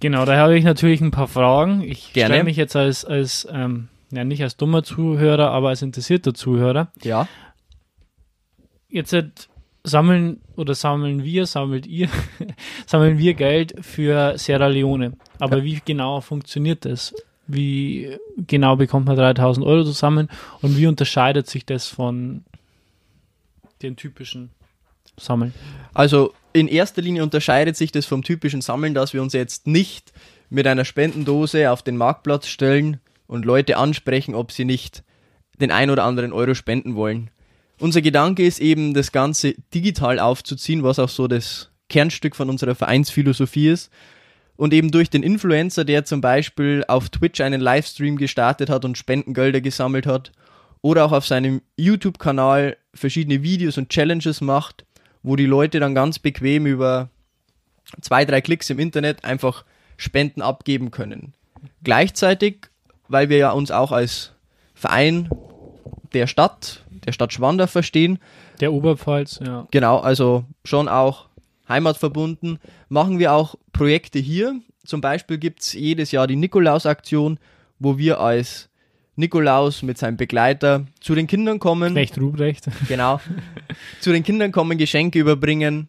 Genau, 0.00 0.24
da 0.24 0.36
habe 0.36 0.58
ich 0.58 0.64
natürlich 0.64 1.00
ein 1.00 1.12
paar 1.12 1.28
Fragen. 1.28 1.82
Ich 1.82 2.08
stelle 2.10 2.42
mich 2.44 2.56
jetzt 2.56 2.74
als, 2.74 3.04
als 3.04 3.46
ähm, 3.52 3.88
ja 4.10 4.24
nicht 4.24 4.42
als 4.42 4.56
dummer 4.56 4.82
Zuhörer, 4.82 5.50
aber 5.50 5.68
als 5.68 5.82
interessierter 5.82 6.34
Zuhörer. 6.34 6.88
Ja, 7.02 7.28
Jetzt, 8.92 9.48
sammeln 9.84 10.40
oder 10.56 10.74
sammeln 10.74 11.24
wir, 11.24 11.46
sammelt 11.46 11.86
ihr, 11.86 12.08
sammeln 12.86 13.18
wir 13.18 13.34
Geld 13.34 13.74
für 13.80 14.38
Sierra 14.38 14.68
Leone. 14.68 15.12
Aber 15.38 15.58
ja. 15.58 15.64
wie 15.64 15.80
genau 15.84 16.20
funktioniert 16.20 16.84
das? 16.84 17.14
Wie 17.46 18.16
genau 18.36 18.76
bekommt 18.76 19.06
man 19.06 19.16
3000 19.16 19.66
Euro 19.66 19.84
zusammen 19.84 20.28
und 20.60 20.76
wie 20.76 20.86
unterscheidet 20.86 21.48
sich 21.48 21.66
das 21.66 21.88
von 21.88 22.44
den 23.82 23.96
typischen 23.96 24.50
Sammeln? 25.18 25.52
Also 25.92 26.32
in 26.52 26.68
erster 26.68 27.02
Linie 27.02 27.22
unterscheidet 27.22 27.76
sich 27.76 27.90
das 27.92 28.06
vom 28.06 28.22
typischen 28.22 28.60
Sammeln, 28.60 28.94
dass 28.94 29.12
wir 29.12 29.22
uns 29.22 29.32
jetzt 29.32 29.66
nicht 29.66 30.12
mit 30.50 30.66
einer 30.66 30.84
Spendendose 30.84 31.70
auf 31.70 31.82
den 31.82 31.96
Marktplatz 31.96 32.46
stellen 32.46 33.00
und 33.26 33.44
Leute 33.44 33.76
ansprechen, 33.78 34.34
ob 34.34 34.52
sie 34.52 34.64
nicht 34.64 35.02
den 35.60 35.70
ein 35.70 35.90
oder 35.90 36.04
anderen 36.04 36.32
Euro 36.32 36.54
spenden 36.54 36.94
wollen. 36.94 37.30
Unser 37.78 38.02
Gedanke 38.02 38.44
ist 38.44 38.60
eben, 38.60 38.94
das 38.94 39.12
Ganze 39.12 39.54
digital 39.74 40.18
aufzuziehen, 40.18 40.82
was 40.82 40.98
auch 40.98 41.08
so 41.08 41.26
das 41.26 41.70
Kernstück 41.88 42.36
von 42.36 42.48
unserer 42.48 42.74
Vereinsphilosophie 42.74 43.68
ist. 43.68 43.90
Und 44.56 44.72
eben 44.72 44.90
durch 44.90 45.10
den 45.10 45.22
Influencer, 45.22 45.84
der 45.84 46.04
zum 46.04 46.20
Beispiel 46.20 46.84
auf 46.86 47.08
Twitch 47.08 47.40
einen 47.40 47.60
Livestream 47.60 48.16
gestartet 48.16 48.70
hat 48.70 48.84
und 48.84 48.98
Spendengelder 48.98 49.60
gesammelt 49.60 50.06
hat, 50.06 50.32
oder 50.82 51.04
auch 51.04 51.12
auf 51.12 51.26
seinem 51.26 51.62
YouTube-Kanal 51.76 52.76
verschiedene 52.92 53.42
Videos 53.42 53.78
und 53.78 53.88
Challenges 53.88 54.40
macht, 54.40 54.84
wo 55.22 55.36
die 55.36 55.46
Leute 55.46 55.80
dann 55.80 55.94
ganz 55.94 56.18
bequem 56.18 56.66
über 56.66 57.08
zwei, 58.00 58.24
drei 58.24 58.40
Klicks 58.40 58.68
im 58.70 58.78
Internet 58.78 59.24
einfach 59.24 59.64
Spenden 59.96 60.42
abgeben 60.42 60.90
können. 60.90 61.34
Gleichzeitig, 61.84 62.68
weil 63.08 63.28
wir 63.28 63.36
ja 63.38 63.50
uns 63.52 63.70
auch 63.70 63.92
als 63.92 64.32
Verein 64.74 65.30
der 66.12 66.26
Stadt, 66.26 66.81
der 67.04 67.12
Stadt 67.12 67.32
Schwander 67.32 67.68
verstehen. 67.68 68.18
Der 68.60 68.72
Oberpfalz, 68.72 69.40
ja. 69.44 69.66
Genau, 69.70 69.98
also 69.98 70.44
schon 70.64 70.88
auch 70.88 71.26
heimatverbunden, 71.68 72.58
machen 72.88 73.18
wir 73.18 73.32
auch 73.32 73.54
Projekte 73.72 74.18
hier. 74.18 74.60
Zum 74.84 75.00
Beispiel 75.00 75.38
gibt 75.38 75.60
es 75.60 75.72
jedes 75.72 76.12
Jahr 76.12 76.26
die 76.26 76.36
Nikolaus-Aktion, 76.36 77.38
wo 77.78 77.98
wir 77.98 78.20
als 78.20 78.68
Nikolaus 79.16 79.82
mit 79.82 79.98
seinem 79.98 80.16
Begleiter 80.16 80.86
zu 81.00 81.14
den 81.14 81.26
Kindern 81.26 81.58
kommen. 81.58 81.94
Recht 81.94 82.18
Ruprecht. 82.18 82.66
Genau. 82.88 83.20
zu 84.00 84.12
den 84.12 84.22
Kindern 84.22 84.52
kommen, 84.52 84.78
Geschenke 84.78 85.18
überbringen 85.18 85.88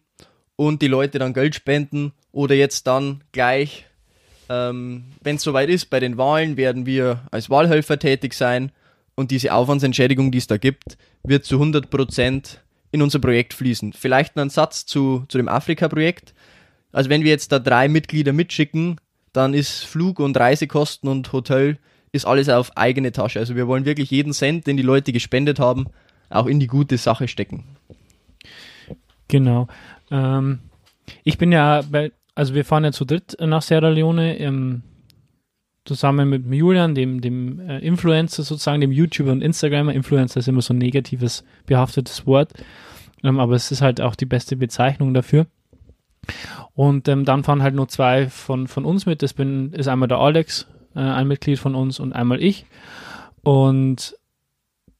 und 0.56 0.82
die 0.82 0.88
Leute 0.88 1.18
dann 1.18 1.32
Geld 1.32 1.54
spenden 1.54 2.12
oder 2.32 2.54
jetzt 2.54 2.86
dann 2.86 3.24
gleich, 3.32 3.86
ähm, 4.48 5.04
wenn 5.22 5.36
es 5.36 5.42
soweit 5.42 5.68
ist, 5.70 5.86
bei 5.86 6.00
den 6.00 6.18
Wahlen 6.18 6.56
werden 6.56 6.86
wir 6.86 7.22
als 7.30 7.50
Wahlhelfer 7.50 7.98
tätig 7.98 8.34
sein 8.34 8.72
und 9.14 9.30
diese 9.30 9.52
Aufwandsentschädigung, 9.52 10.30
die 10.30 10.38
es 10.38 10.46
da 10.46 10.56
gibt, 10.56 10.96
wird 11.22 11.44
zu 11.44 11.56
100 11.56 11.90
Prozent 11.90 12.62
in 12.90 13.02
unser 13.02 13.18
Projekt 13.18 13.54
fließen. 13.54 13.92
Vielleicht 13.92 14.36
noch 14.36 14.42
ein 14.42 14.50
Satz 14.50 14.86
zu, 14.86 15.24
zu 15.28 15.38
dem 15.38 15.48
Afrika-Projekt. 15.48 16.34
Also 16.92 17.10
wenn 17.10 17.22
wir 17.22 17.30
jetzt 17.30 17.50
da 17.50 17.58
drei 17.58 17.88
Mitglieder 17.88 18.32
mitschicken, 18.32 19.00
dann 19.32 19.52
ist 19.52 19.84
Flug 19.84 20.20
und 20.20 20.36
Reisekosten 20.38 21.08
und 21.08 21.32
Hotel 21.32 21.78
ist 22.12 22.24
alles 22.24 22.48
auf 22.48 22.76
eigene 22.76 23.10
Tasche. 23.10 23.40
Also 23.40 23.56
wir 23.56 23.66
wollen 23.66 23.84
wirklich 23.84 24.10
jeden 24.10 24.32
Cent, 24.32 24.68
den 24.68 24.76
die 24.76 24.84
Leute 24.84 25.12
gespendet 25.12 25.58
haben, 25.58 25.86
auch 26.30 26.46
in 26.46 26.60
die 26.60 26.68
gute 26.68 26.96
Sache 26.96 27.26
stecken. 27.26 27.64
Genau. 29.26 29.66
Ähm, 30.12 30.60
ich 31.24 31.38
bin 31.38 31.50
ja 31.50 31.82
bei, 31.82 32.12
also 32.36 32.54
wir 32.54 32.64
fahren 32.64 32.84
ja 32.84 32.92
zu 32.92 33.04
dritt 33.04 33.36
nach 33.40 33.62
Sierra 33.62 33.88
Leone. 33.88 34.38
Ähm, 34.38 34.82
zusammen 35.84 36.28
mit 36.28 36.46
Julian, 36.52 36.94
dem, 36.94 37.20
dem 37.20 37.60
äh, 37.60 37.78
Influencer 37.78 38.42
sozusagen, 38.42 38.80
dem 38.80 38.92
YouTuber 38.92 39.32
und 39.32 39.42
Instagrammer. 39.42 39.92
Influencer 39.92 40.40
ist 40.40 40.48
immer 40.48 40.62
so 40.62 40.74
ein 40.74 40.78
negatives, 40.78 41.44
behaftetes 41.66 42.26
Wort, 42.26 42.52
ähm, 43.22 43.38
aber 43.38 43.54
es 43.54 43.70
ist 43.70 43.82
halt 43.82 44.00
auch 44.00 44.14
die 44.14 44.26
beste 44.26 44.56
Bezeichnung 44.56 45.14
dafür. 45.14 45.46
Und 46.74 47.06
ähm, 47.08 47.24
dann 47.24 47.44
fahren 47.44 47.62
halt 47.62 47.74
nur 47.74 47.88
zwei 47.88 48.28
von, 48.28 48.66
von 48.66 48.84
uns 48.84 49.06
mit. 49.06 49.22
Das 49.22 49.34
bin, 49.34 49.72
ist 49.72 49.88
einmal 49.88 50.08
der 50.08 50.18
Alex, 50.18 50.66
äh, 50.94 51.00
ein 51.00 51.28
Mitglied 51.28 51.58
von 51.58 51.74
uns, 51.74 52.00
und 52.00 52.12
einmal 52.12 52.42
ich. 52.42 52.66
Und 53.42 54.16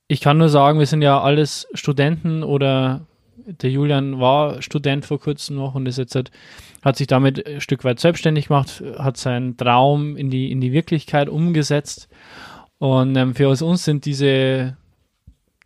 ich 0.07 0.21
kann 0.21 0.39
nur 0.39 0.51
sagen, 0.51 0.79
wir 0.79 0.87
sind 0.87 1.03
ja 1.03 1.21
alles 1.21 1.67
Studenten 1.73 2.43
oder 2.43 3.07
der 3.47 3.71
Julian 3.71 4.21
war 4.21 4.63
Student 4.63 5.05
vor 5.05 5.21
kurzem 5.21 5.57
noch 5.57 5.75
und 5.75 5.87
ist 5.87 5.99
jetzt 5.99 6.15
halt 6.15 6.31
hat 6.85 6.97
sich 6.97 7.07
damit 7.07 7.47
ein 7.47 7.61
Stück 7.61 7.83
weit 7.85 7.99
selbstständig 7.99 8.49
gemacht, 8.49 8.83
hat 8.99 9.17
seinen 9.17 9.57
Traum 9.57 10.17
in 10.17 10.29
die, 10.29 10.53
in 10.53 10.61
die 10.61 10.73
Wirklichkeit 10.73 11.31
umgesetzt. 11.31 12.09
Und 12.79 13.17
ähm, 13.17 13.35
für 13.35 13.49
uns 13.49 13.85
sind 13.85 14.05
diese 14.05 14.77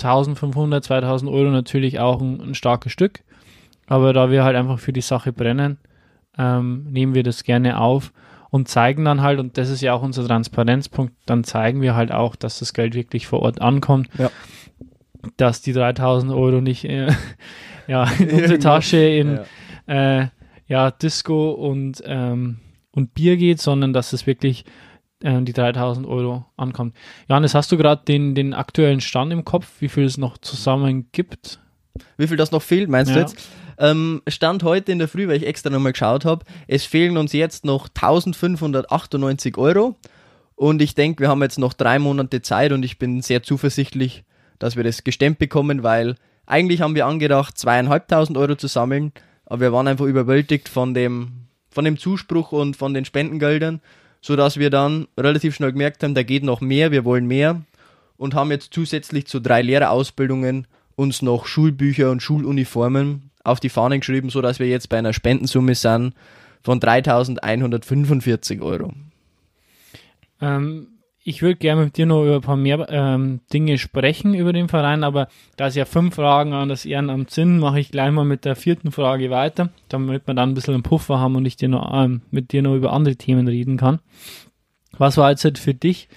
1500, 0.00 0.84
2000 0.84 1.30
Euro 1.30 1.50
natürlich 1.50 1.98
auch 1.98 2.20
ein, 2.20 2.40
ein, 2.40 2.54
starkes 2.54 2.92
Stück. 2.92 3.24
Aber 3.88 4.12
da 4.12 4.30
wir 4.30 4.44
halt 4.44 4.56
einfach 4.56 4.78
für 4.78 4.92
die 4.92 5.00
Sache 5.00 5.32
brennen, 5.32 5.78
ähm, 6.38 6.86
nehmen 6.88 7.14
wir 7.14 7.24
das 7.24 7.42
gerne 7.42 7.80
auf 7.80 8.12
und 8.50 8.68
zeigen 8.68 9.04
dann 9.04 9.20
halt, 9.20 9.40
und 9.40 9.58
das 9.58 9.70
ist 9.70 9.80
ja 9.80 9.94
auch 9.94 10.02
unser 10.02 10.24
Transparenzpunkt, 10.26 11.14
dann 11.26 11.42
zeigen 11.42 11.80
wir 11.80 11.96
halt 11.96 12.12
auch, 12.12 12.36
dass 12.36 12.60
das 12.60 12.74
Geld 12.74 12.94
wirklich 12.94 13.26
vor 13.26 13.40
Ort 13.40 13.60
ankommt. 13.60 14.08
Ja. 14.16 14.30
Dass 15.36 15.62
die 15.62 15.72
3000 15.72 16.32
Euro 16.32 16.60
nicht 16.60 16.84
äh, 16.84 17.12
ja, 17.88 18.04
in 18.18 18.30
unsere 18.30 18.58
Tasche 18.58 18.98
in, 18.98 19.40
ja. 19.86 20.20
äh, 20.20 20.28
ja, 20.66 20.90
Disco 20.90 21.50
und, 21.50 22.02
ähm, 22.06 22.58
und 22.92 23.14
Bier 23.14 23.36
geht, 23.36 23.60
sondern 23.60 23.92
dass 23.92 24.12
es 24.12 24.26
wirklich 24.26 24.64
äh, 25.22 25.42
die 25.42 25.52
3000 25.52 26.06
Euro 26.06 26.46
ankommt. 26.56 26.94
Johannes, 27.28 27.54
hast 27.54 27.72
du 27.72 27.76
gerade 27.76 28.04
den, 28.04 28.34
den 28.34 28.54
aktuellen 28.54 29.00
Stand 29.00 29.32
im 29.32 29.44
Kopf, 29.44 29.66
wie 29.80 29.88
viel 29.88 30.04
es 30.04 30.18
noch 30.18 30.38
zusammen 30.38 31.08
gibt? 31.12 31.58
Wie 32.16 32.26
viel 32.28 32.36
das 32.36 32.52
noch 32.52 32.62
fehlt, 32.62 32.88
meinst 32.88 33.10
ja. 33.10 33.16
du 33.16 33.20
jetzt? 33.22 33.48
Ähm, 33.78 34.22
Stand 34.28 34.62
heute 34.64 34.92
in 34.92 34.98
der 34.98 35.08
Früh, 35.08 35.28
weil 35.28 35.36
ich 35.36 35.46
extra 35.46 35.70
nochmal 35.70 35.92
geschaut 35.92 36.24
habe, 36.24 36.44
es 36.66 36.84
fehlen 36.84 37.16
uns 37.16 37.32
jetzt 37.32 37.64
noch 37.64 37.88
1598 37.88 39.56
Euro. 39.56 39.96
Und 40.56 40.82
ich 40.82 40.96
denke, 40.96 41.20
wir 41.20 41.28
haben 41.28 41.42
jetzt 41.42 41.58
noch 41.58 41.72
drei 41.72 42.00
Monate 42.00 42.42
Zeit 42.42 42.72
und 42.72 42.84
ich 42.84 42.98
bin 42.98 43.22
sehr 43.22 43.44
zuversichtlich, 43.44 44.24
dass 44.58 44.76
wir 44.76 44.84
das 44.84 45.04
gestemmt 45.04 45.38
bekommen, 45.38 45.82
weil 45.82 46.16
eigentlich 46.46 46.80
haben 46.80 46.94
wir 46.94 47.06
angedacht, 47.06 47.58
zweieinhalbtausend 47.58 48.38
Euro 48.38 48.56
zu 48.56 48.66
sammeln. 48.66 49.12
Aber 49.46 49.60
wir 49.60 49.72
waren 49.72 49.88
einfach 49.88 50.06
überwältigt 50.06 50.68
von 50.68 50.94
dem, 50.94 51.46
von 51.70 51.84
dem 51.84 51.98
Zuspruch 51.98 52.52
und 52.52 52.76
von 52.76 52.94
den 52.94 53.04
Spendengeldern, 53.04 53.80
sodass 54.20 54.58
wir 54.58 54.70
dann 54.70 55.08
relativ 55.16 55.54
schnell 55.54 55.72
gemerkt 55.72 56.02
haben, 56.02 56.14
da 56.14 56.22
geht 56.22 56.42
noch 56.42 56.60
mehr, 56.60 56.90
wir 56.90 57.04
wollen 57.04 57.26
mehr 57.26 57.62
und 58.16 58.34
haben 58.34 58.50
jetzt 58.50 58.74
zusätzlich 58.74 59.26
zu 59.26 59.40
drei 59.40 59.62
Lehrerausbildungen 59.62 60.66
uns 60.96 61.22
noch 61.22 61.46
Schulbücher 61.46 62.10
und 62.10 62.22
Schuluniformen 62.22 63.30
auf 63.44 63.60
die 63.60 63.68
Fahnen 63.68 64.00
geschrieben, 64.00 64.30
sodass 64.30 64.58
wir 64.58 64.68
jetzt 64.68 64.88
bei 64.88 64.98
einer 64.98 65.12
Spendensumme 65.12 65.74
sind 65.74 66.14
von 66.62 66.80
3145 66.80 68.60
Euro. 68.60 68.92
Ähm, 70.40 70.88
ich 71.28 71.42
würde 71.42 71.56
gerne 71.56 71.84
mit 71.84 71.98
dir 71.98 72.06
noch 72.06 72.24
über 72.24 72.36
ein 72.36 72.40
paar 72.40 72.56
mehr 72.56 72.86
ähm, 72.88 73.40
Dinge 73.52 73.76
sprechen 73.76 74.32
über 74.32 74.54
den 74.54 74.68
Verein, 74.68 75.04
aber 75.04 75.28
da 75.58 75.66
es 75.66 75.74
ja 75.74 75.84
fünf 75.84 76.14
Fragen 76.14 76.54
an 76.54 76.70
das 76.70 76.86
Ehrenamt 76.86 77.30
sind, 77.30 77.58
mache 77.58 77.80
ich 77.80 77.90
gleich 77.90 78.10
mal 78.10 78.24
mit 78.24 78.46
der 78.46 78.56
vierten 78.56 78.92
Frage 78.92 79.28
weiter, 79.28 79.68
damit 79.90 80.26
wir 80.26 80.32
dann 80.32 80.50
ein 80.50 80.54
bisschen 80.54 80.72
einen 80.72 80.82
Puffer 80.82 81.20
haben 81.20 81.36
und 81.36 81.44
ich 81.44 81.56
dir 81.56 81.68
noch, 81.68 81.92
ähm, 81.92 82.22
mit 82.30 82.52
dir 82.52 82.62
noch 82.62 82.74
über 82.74 82.94
andere 82.94 83.16
Themen 83.16 83.46
reden 83.46 83.76
kann. 83.76 83.98
Was 84.96 85.18
war 85.18 85.28
jetzt 85.28 85.58
für 85.58 85.74
dich 85.74 86.08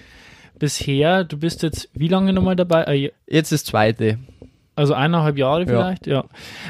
bisher? 0.58 1.24
Du 1.24 1.36
bist 1.36 1.62
jetzt 1.62 1.90
wie 1.92 2.08
lange 2.08 2.32
nochmal 2.32 2.56
dabei? 2.56 2.84
Äh, 2.84 3.12
jetzt 3.26 3.52
das 3.52 3.64
zweite. 3.64 4.18
Also 4.74 4.94
eineinhalb 4.94 5.36
Jahre 5.36 5.66
vielleicht, 5.66 6.06
ja. 6.06 6.24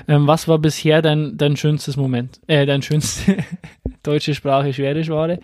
ja. 0.08 0.16
Ähm, 0.16 0.26
was 0.26 0.48
war 0.48 0.58
bisher 0.58 1.00
dein, 1.00 1.36
dein 1.36 1.56
schönstes 1.56 1.96
Moment? 1.96 2.40
Äh, 2.48 2.66
dein 2.66 2.82
schönste 2.82 3.36
deutsche 4.02 4.34
Sprache, 4.34 4.72
schwere 4.72 5.04
Sprache. 5.04 5.40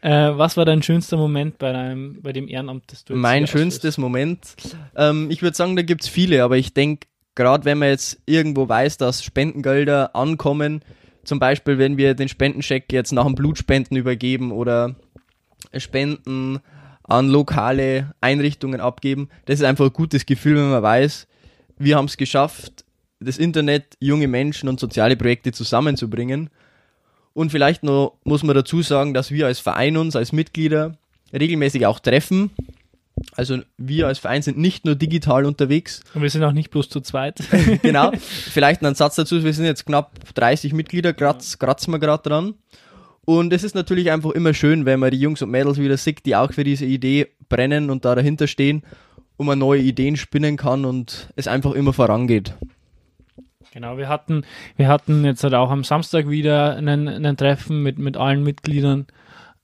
Äh, 0.00 0.30
was 0.34 0.56
war 0.56 0.64
dein 0.64 0.82
schönster 0.82 1.16
Moment 1.16 1.58
bei, 1.58 1.72
deinem, 1.72 2.20
bei 2.22 2.32
dem 2.32 2.48
Ehrenamt, 2.48 2.84
das 2.88 3.04
du 3.04 3.14
Mein 3.14 3.46
schönstes 3.46 3.98
Moment? 3.98 4.54
Ähm, 4.96 5.30
ich 5.30 5.42
würde 5.42 5.56
sagen, 5.56 5.76
da 5.76 5.82
gibt 5.82 6.02
es 6.02 6.08
viele, 6.08 6.44
aber 6.44 6.56
ich 6.56 6.74
denke, 6.74 7.06
gerade 7.34 7.64
wenn 7.64 7.78
man 7.78 7.88
jetzt 7.88 8.20
irgendwo 8.26 8.68
weiß, 8.68 8.98
dass 8.98 9.24
Spendengelder 9.24 10.14
ankommen, 10.14 10.82
zum 11.24 11.38
Beispiel, 11.38 11.78
wenn 11.78 11.96
wir 11.96 12.14
den 12.14 12.28
Spendencheck 12.28 12.92
jetzt 12.92 13.12
nach 13.12 13.24
dem 13.24 13.34
Blutspenden 13.34 13.96
übergeben 13.96 14.50
oder 14.50 14.96
Spenden 15.76 16.60
an 17.04 17.28
lokale 17.28 18.14
Einrichtungen 18.20 18.80
abgeben, 18.80 19.28
das 19.46 19.60
ist 19.60 19.64
einfach 19.64 19.86
ein 19.86 19.92
gutes 19.92 20.26
Gefühl, 20.26 20.56
wenn 20.56 20.70
man 20.70 20.82
weiß, 20.82 21.26
wir 21.78 21.96
haben 21.96 22.06
es 22.06 22.16
geschafft, 22.16 22.84
das 23.20 23.38
Internet, 23.38 23.96
junge 24.00 24.28
Menschen 24.28 24.68
und 24.68 24.80
soziale 24.80 25.16
Projekte 25.16 25.52
zusammenzubringen. 25.52 26.50
Und 27.34 27.50
vielleicht 27.50 27.82
noch 27.82 28.18
muss 28.24 28.42
man 28.42 28.54
dazu 28.54 28.82
sagen, 28.82 29.14
dass 29.14 29.30
wir 29.30 29.46
als 29.46 29.60
Verein 29.60 29.96
uns, 29.96 30.16
als 30.16 30.32
Mitglieder 30.32 30.96
regelmäßig 31.32 31.86
auch 31.86 31.98
treffen. 31.98 32.50
Also 33.34 33.58
wir 33.78 34.06
als 34.06 34.18
Verein 34.18 34.42
sind 34.42 34.58
nicht 34.58 34.84
nur 34.84 34.94
digital 34.94 35.44
unterwegs. 35.44 36.02
Und 36.14 36.22
wir 36.22 36.30
sind 36.30 36.42
auch 36.44 36.52
nicht 36.52 36.70
bloß 36.70 36.88
zu 36.88 37.00
zweit. 37.00 37.40
genau. 37.82 38.12
Vielleicht 38.18 38.82
ein 38.84 38.94
Satz 38.94 39.16
dazu, 39.16 39.44
wir 39.44 39.52
sind 39.52 39.64
jetzt 39.64 39.86
knapp 39.86 40.12
30 40.34 40.72
Mitglieder, 40.72 41.12
kratz, 41.12 41.58
kratzen 41.58 41.92
wir 41.92 41.98
gerade 41.98 42.28
dran. 42.28 42.54
Und 43.24 43.52
es 43.52 43.62
ist 43.62 43.74
natürlich 43.74 44.10
einfach 44.10 44.30
immer 44.30 44.52
schön, 44.52 44.84
wenn 44.84 44.98
man 44.98 45.12
die 45.12 45.20
Jungs 45.20 45.42
und 45.42 45.50
Mädels 45.50 45.78
wieder 45.78 45.96
sieht, 45.96 46.26
die 46.26 46.34
auch 46.34 46.52
für 46.52 46.64
diese 46.64 46.84
Idee 46.84 47.28
brennen 47.48 47.88
und 47.90 48.04
da 48.04 48.14
dahinter 48.14 48.48
stehen 48.48 48.82
wo 49.42 49.44
man 49.44 49.58
neue 49.58 49.80
Ideen 49.80 50.16
spinnen 50.16 50.56
kann 50.56 50.84
und 50.84 51.28
es 51.34 51.48
einfach 51.48 51.72
immer 51.72 51.92
vorangeht. 51.92 52.54
Genau, 53.72 53.96
wir 53.96 54.08
hatten, 54.08 54.44
wir 54.76 54.88
hatten 54.88 55.24
jetzt 55.24 55.42
halt 55.44 55.54
auch 55.54 55.70
am 55.70 55.82
Samstag 55.82 56.28
wieder 56.28 56.76
einen, 56.76 57.08
einen 57.08 57.36
Treffen 57.38 57.82
mit, 57.82 57.98
mit 57.98 58.18
allen 58.18 58.42
Mitgliedern. 58.42 59.06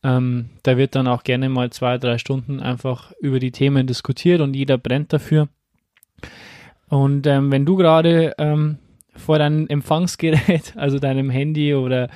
Ähm, 0.02 0.48
da 0.62 0.78
wird 0.78 0.94
dann 0.94 1.06
auch 1.06 1.24
gerne 1.24 1.50
mal 1.50 1.70
zwei, 1.70 1.98
drei 1.98 2.16
Stunden 2.16 2.60
einfach 2.60 3.12
über 3.20 3.38
die 3.38 3.50
Themen 3.50 3.86
diskutiert 3.86 4.40
und 4.40 4.56
jeder 4.56 4.78
brennt 4.78 5.12
dafür. 5.12 5.48
Und 6.88 7.26
ähm, 7.26 7.52
wenn 7.52 7.66
du 7.66 7.76
gerade 7.76 8.34
ähm, 8.38 8.78
vor 9.14 9.38
deinem 9.38 9.66
Empfangsgerät, 9.66 10.72
also 10.76 10.98
deinem 10.98 11.28
Handy 11.28 11.74
oder 11.74 12.08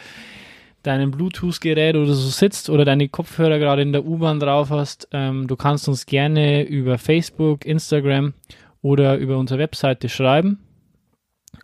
deinem 0.83 1.11
Bluetooth-Gerät 1.11 1.95
oder 1.95 2.15
so 2.15 2.31
sitzt 2.31 2.71
oder 2.71 2.87
deine 2.87 3.11
Kopfhörer 3.11 3.59
gerade 3.59 3.83
in 3.83 3.93
der 3.93 4.07
U-Bahn 4.07 4.41
drauf 4.41 4.71
hast, 4.71 5.09
ähm, 5.13 5.47
du 5.47 5.57
kannst 5.57 5.89
uns 5.89 6.07
gerne 6.07 6.63
über 6.63 6.97
Facebook, 6.97 7.67
Instagram 7.67 8.33
oder 8.81 9.19
über 9.19 9.37
unsere 9.37 9.61
Webseite 9.61 10.09
schreiben. 10.09 10.59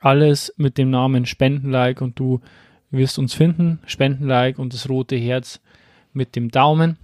Alles 0.01 0.53
mit 0.57 0.79
dem 0.79 0.91
Namen 0.91 1.27
Spendenlike 1.27 2.03
und 2.03 2.19
du 2.19 2.41
wirst 2.91 3.19
uns 3.19 3.35
finden. 3.35 3.81
Spendenlike 3.87 4.61
und 4.61 4.73
das 4.75 4.89
rote 4.89 5.17
Herz 5.17 5.61
mit 6.13 6.37
dem 6.37 6.51
Daumen. 6.51 6.97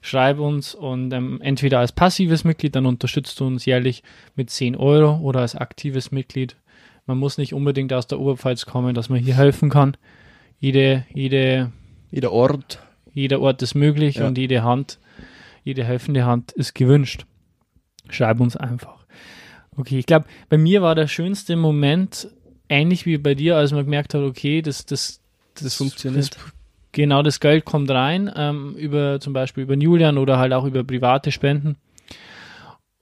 Schreib 0.00 0.38
uns 0.38 0.74
und 0.74 1.12
ähm, 1.12 1.40
entweder 1.42 1.80
als 1.80 1.92
passives 1.92 2.44
Mitglied, 2.44 2.76
dann 2.76 2.86
unterstützt 2.86 3.38
du 3.40 3.46
uns 3.46 3.64
jährlich 3.66 4.02
mit 4.36 4.48
10 4.50 4.76
Euro 4.76 5.18
oder 5.18 5.40
als 5.40 5.54
aktives 5.56 6.12
Mitglied. 6.12 6.56
Man 7.06 7.18
muss 7.18 7.36
nicht 7.38 7.52
unbedingt 7.52 7.92
aus 7.92 8.06
der 8.06 8.20
Oberpfalz 8.20 8.64
kommen, 8.66 8.94
dass 8.94 9.08
man 9.08 9.18
hier 9.18 9.34
helfen 9.36 9.70
kann. 9.70 9.96
Jede, 10.60 11.04
jede, 11.12 11.72
Jeder 12.10 12.32
Ort. 12.32 12.80
jeder 13.12 13.40
Ort 13.40 13.60
ist 13.62 13.74
möglich 13.74 14.16
Ja. 14.16 14.26
und 14.28 14.38
jede 14.38 14.62
Hand, 14.62 14.98
jede 15.64 15.84
helfende 15.84 16.24
Hand 16.24 16.52
ist 16.52 16.74
gewünscht. 16.74 17.26
Schreib 18.08 18.40
uns 18.40 18.56
einfach. 18.56 18.97
Okay, 19.78 20.00
ich 20.00 20.06
glaube, 20.06 20.26
bei 20.48 20.58
mir 20.58 20.82
war 20.82 20.96
der 20.96 21.06
schönste 21.06 21.54
Moment 21.54 22.28
ähnlich 22.68 23.06
wie 23.06 23.16
bei 23.16 23.34
dir, 23.34 23.56
als 23.56 23.72
man 23.72 23.84
gemerkt 23.84 24.12
hat, 24.12 24.22
okay, 24.22 24.60
das, 24.60 24.84
das, 24.84 25.20
das, 25.54 25.76
funktioniert. 25.76 26.34
Das, 26.34 26.52
genau, 26.92 27.22
das 27.22 27.38
Geld 27.38 27.64
kommt 27.64 27.88
rein, 27.90 28.30
ähm, 28.34 28.74
über 28.74 29.20
zum 29.20 29.32
Beispiel 29.32 29.62
über 29.62 29.76
den 29.76 29.80
Julian 29.80 30.18
oder 30.18 30.38
halt 30.38 30.52
auch 30.52 30.64
über 30.64 30.82
private 30.84 31.30
Spenden. 31.30 31.76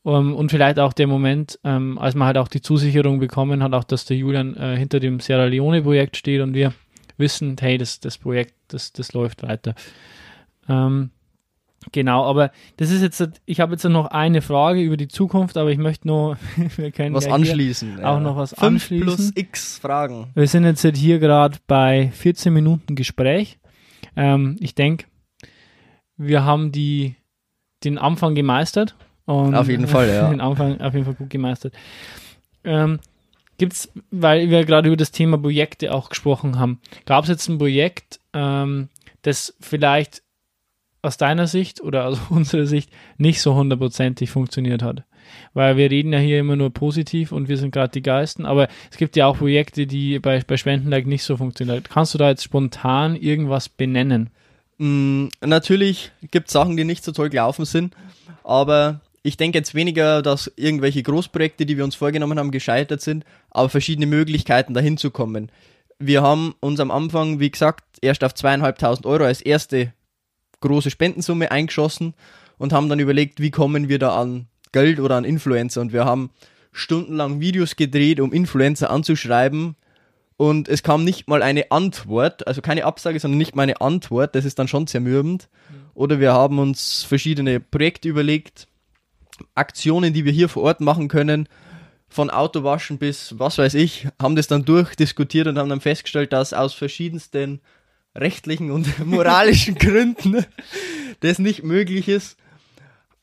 Um, 0.03 0.37
und 0.37 0.51
vielleicht 0.51 0.79
auch 0.79 0.93
der 0.93 1.09
Moment, 1.09 1.59
ähm, 1.65 1.99
als 1.99 2.15
man 2.15 2.29
halt 2.29 2.39
auch 2.39 2.47
die 2.47 2.61
Zusicherung 2.61 3.19
bekommen 3.19 3.61
hat, 3.61 3.73
auch 3.73 3.83
dass 3.83 4.05
der 4.05 4.17
Julian 4.17 4.55
äh, 4.55 4.77
hinter 4.77 5.01
dem 5.01 5.19
Sierra 5.19 5.47
Leone-Projekt 5.47 6.17
steht 6.17 6.43
und 6.43 6.55
wir 6.55 6.75
wissen, 7.17 7.57
hey, 7.59 7.77
das, 7.77 7.99
das 7.99 8.17
Projekt, 8.17 8.55
das, 8.69 8.93
das 8.93 9.15
läuft 9.15 9.43
weiter. 9.43 9.75
Ähm, 10.69 11.11
genau, 11.93 12.25
aber 12.25 12.51
das 12.77 12.91
ist 12.91 13.03
jetzt, 13.03 13.41
ich 13.45 13.61
habe 13.61 13.73
jetzt 13.73 13.85
noch 13.85 14.07
eine 14.07 14.43
Frage 14.43 14.81
über 14.81 14.97
die 14.97 15.09
Zukunft, 15.09 15.57
aber 15.57 15.71
ich 15.71 15.79
möchte 15.79 16.07
nur, 16.09 16.39
wir 16.77 16.91
können 16.91 17.15
Was 17.15 17.27
ja 17.27 17.33
anschließen. 17.35 18.05
auch 18.05 18.21
noch 18.21 18.37
was 18.37 18.51
5 18.51 18.63
anschließen. 18.63 19.07
plus 19.07 19.33
x 19.35 19.79
Fragen. 19.79 20.29
wir 20.35 20.47
sind 20.47 20.65
jetzt 20.65 20.85
hier 20.97 21.19
gerade 21.19 21.59
bei 21.67 22.11
14 22.15 22.53
Minuten 22.53 22.95
Gespräch. 22.95 23.59
Ähm, 24.17 24.57
ich 24.61 24.75
denke, 24.75 25.07
wir 26.17 26.45
haben 26.45 26.73
die, 26.73 27.17
den 27.85 27.99
Anfang 27.99 28.35
gemeistert. 28.35 28.97
Und 29.27 29.55
Auf 29.55 29.69
jeden 29.69 29.89
Fall, 29.89 30.09
ja. 30.09 30.29
Den 30.31 30.41
Anfang 30.41 30.81
auf 30.81 30.95
jeden 30.95 31.05
Fall 31.05 31.15
gut 31.15 31.31
gemeistert. 31.31 31.75
Ähm, 32.63 33.01
gibt's, 33.59 33.93
weil 34.11 34.51
wir 34.51 34.65
gerade 34.65 34.89
über 34.89 34.97
das 34.97 35.11
Thema 35.11 35.37
Projekte 35.37 35.93
auch 35.93 36.09
gesprochen 36.09 36.59
haben, 36.59 36.81
gab 37.07 37.25
es 37.25 37.31
jetzt 37.31 37.49
ein 37.49 37.59
Projekt, 37.59 38.21
ähm, 38.33 38.89
das 39.23 39.57
vielleicht 39.61 40.23
aus 41.07 41.17
deiner 41.17 41.47
Sicht 41.47 41.81
oder 41.81 42.07
aus 42.07 42.19
unserer 42.31 42.67
Sicht 42.67 42.91
nicht 43.17 43.41
so 43.41 43.55
hundertprozentig 43.55 44.31
funktioniert 44.31 44.83
hat? 44.83 45.05
Weil 45.55 45.77
wir 45.77 45.91
reden 45.91 46.13
ja 46.13 46.19
hier 46.19 46.39
immer 46.39 46.57
nur 46.57 46.73
positiv 46.73 47.33
und 47.33 47.49
wir 47.49 47.57
sind 47.57 47.73
gerade 47.73 47.91
die 47.91 48.03
Geisten, 48.03 48.47
aber 48.47 48.69
es 48.91 48.97
gibt 48.97 49.17
ja 49.17 49.27
auch 49.27 49.39
Projekte, 49.39 49.87
die 49.87 50.19
bei, 50.19 50.41
bei 50.47 50.57
Spendenlike 50.57 51.09
nicht 51.09 51.25
so 51.25 51.37
funktionieren. 51.37 51.83
Kannst 51.83 52.15
du 52.15 52.19
da 52.19 52.29
jetzt 52.29 52.45
spontan 52.45 53.17
irgendwas 53.17 53.69
benennen? 53.69 54.31
Mm, 54.79 55.29
natürlich 55.41 56.13
gibt 56.31 56.49
es 56.49 56.53
Sachen, 56.53 56.77
die 56.77 56.85
nicht 56.85 57.03
so 57.03 57.13
toll 57.13 57.31
gelaufen 57.31 57.65
sind, 57.65 57.95
aber 58.45 59.01
ich 59.23 59.37
denke 59.37 59.59
jetzt 59.59 59.75
weniger, 59.75 60.23
dass 60.23 60.53
irgendwelche 60.55 61.03
Großprojekte, 61.03 61.67
die 61.67 61.77
wir 61.77 61.85
uns 61.85 61.97
vorgenommen 61.97 62.39
haben, 62.39 62.53
gescheitert 62.53 63.01
sind, 63.01 63.25
aber 63.51 63.69
verschiedene 63.69 64.07
Möglichkeiten 64.07 64.75
dahin 64.75 64.99
zu 64.99 65.11
kommen. 65.11 65.51
Wir 65.99 66.23
haben 66.23 66.55
uns 66.61 66.79
am 66.79 66.91
Anfang, 66.93 67.41
wie 67.41 67.51
gesagt, 67.51 67.83
erst 68.03 68.23
auf 68.23 68.35
zweieinhalbtausend 68.35 69.07
Euro 69.07 69.25
als 69.25 69.41
erste 69.41 69.93
große 70.61 70.91
Spendensumme 70.91 71.51
eingeschossen 71.51 72.15
und 72.59 72.73
haben 72.73 72.89
dann 72.89 72.99
überlegt, 72.99 73.41
wie 73.41 73.51
kommen 73.51 73.89
wir 73.89 73.99
da 73.99 74.21
an 74.21 74.47
Geld 74.73 75.01
oder 75.01 75.17
an 75.17 75.25
Influencer 75.25 75.81
und 75.81 75.93
wir 75.93 76.05
haben 76.05 76.31
stundenlang 76.73 77.41
Videos 77.41 77.77
gedreht, 77.77 78.21
um 78.21 78.33
Influencer 78.33 78.91
anzuschreiben, 78.91 79.77
und 80.37 80.69
es 80.69 80.83
kam 80.83 81.05
nicht 81.05 81.29
mal 81.29 81.43
eine 81.43 81.71
Antwort, 81.71 82.47
also 82.47 82.61
keine 82.61 82.85
Absage, 82.85 83.19
sondern 83.19 83.39
nicht 83.39 83.57
mal 83.57 83.63
eine 83.63 83.81
Antwort. 83.81 84.35
Das 84.35 84.45
ist 84.45 84.59
dann 84.59 84.69
schon 84.69 84.87
zermürbend. 84.87 85.49
Oder 85.95 86.21
wir 86.21 86.35
haben 86.35 86.59
uns 86.59 87.03
verschiedene 87.05 87.59
Projekte 87.59 88.09
überlegt, 88.09 88.69
Aktionen, 89.55 90.13
die 90.13 90.27
wir 90.27 90.33
hier 90.33 90.51
vor 90.51 90.65
Ort 90.65 90.81
machen 90.81 91.09
können, 91.09 91.49
von 92.09 92.31
Autowaschen 92.31 92.99
bis 92.99 93.39
was 93.39 93.59
weiß 93.59 93.75
ich, 93.75 94.07
haben 94.21 94.37
das 94.37 94.47
dann 94.47 94.65
durchdiskutiert 94.65 95.47
und 95.49 95.59
haben 95.59 95.69
dann 95.69 95.81
festgestellt, 95.81 96.33
dass 96.33 96.53
aus 96.53 96.75
verschiedensten 96.75 97.61
rechtlichen 98.17 98.71
und 98.71 98.99
moralischen 99.07 99.77
Gründen 99.77 100.45
das 101.21 101.39
nicht 101.39 101.63
möglich 101.63 102.09
ist. 102.09 102.37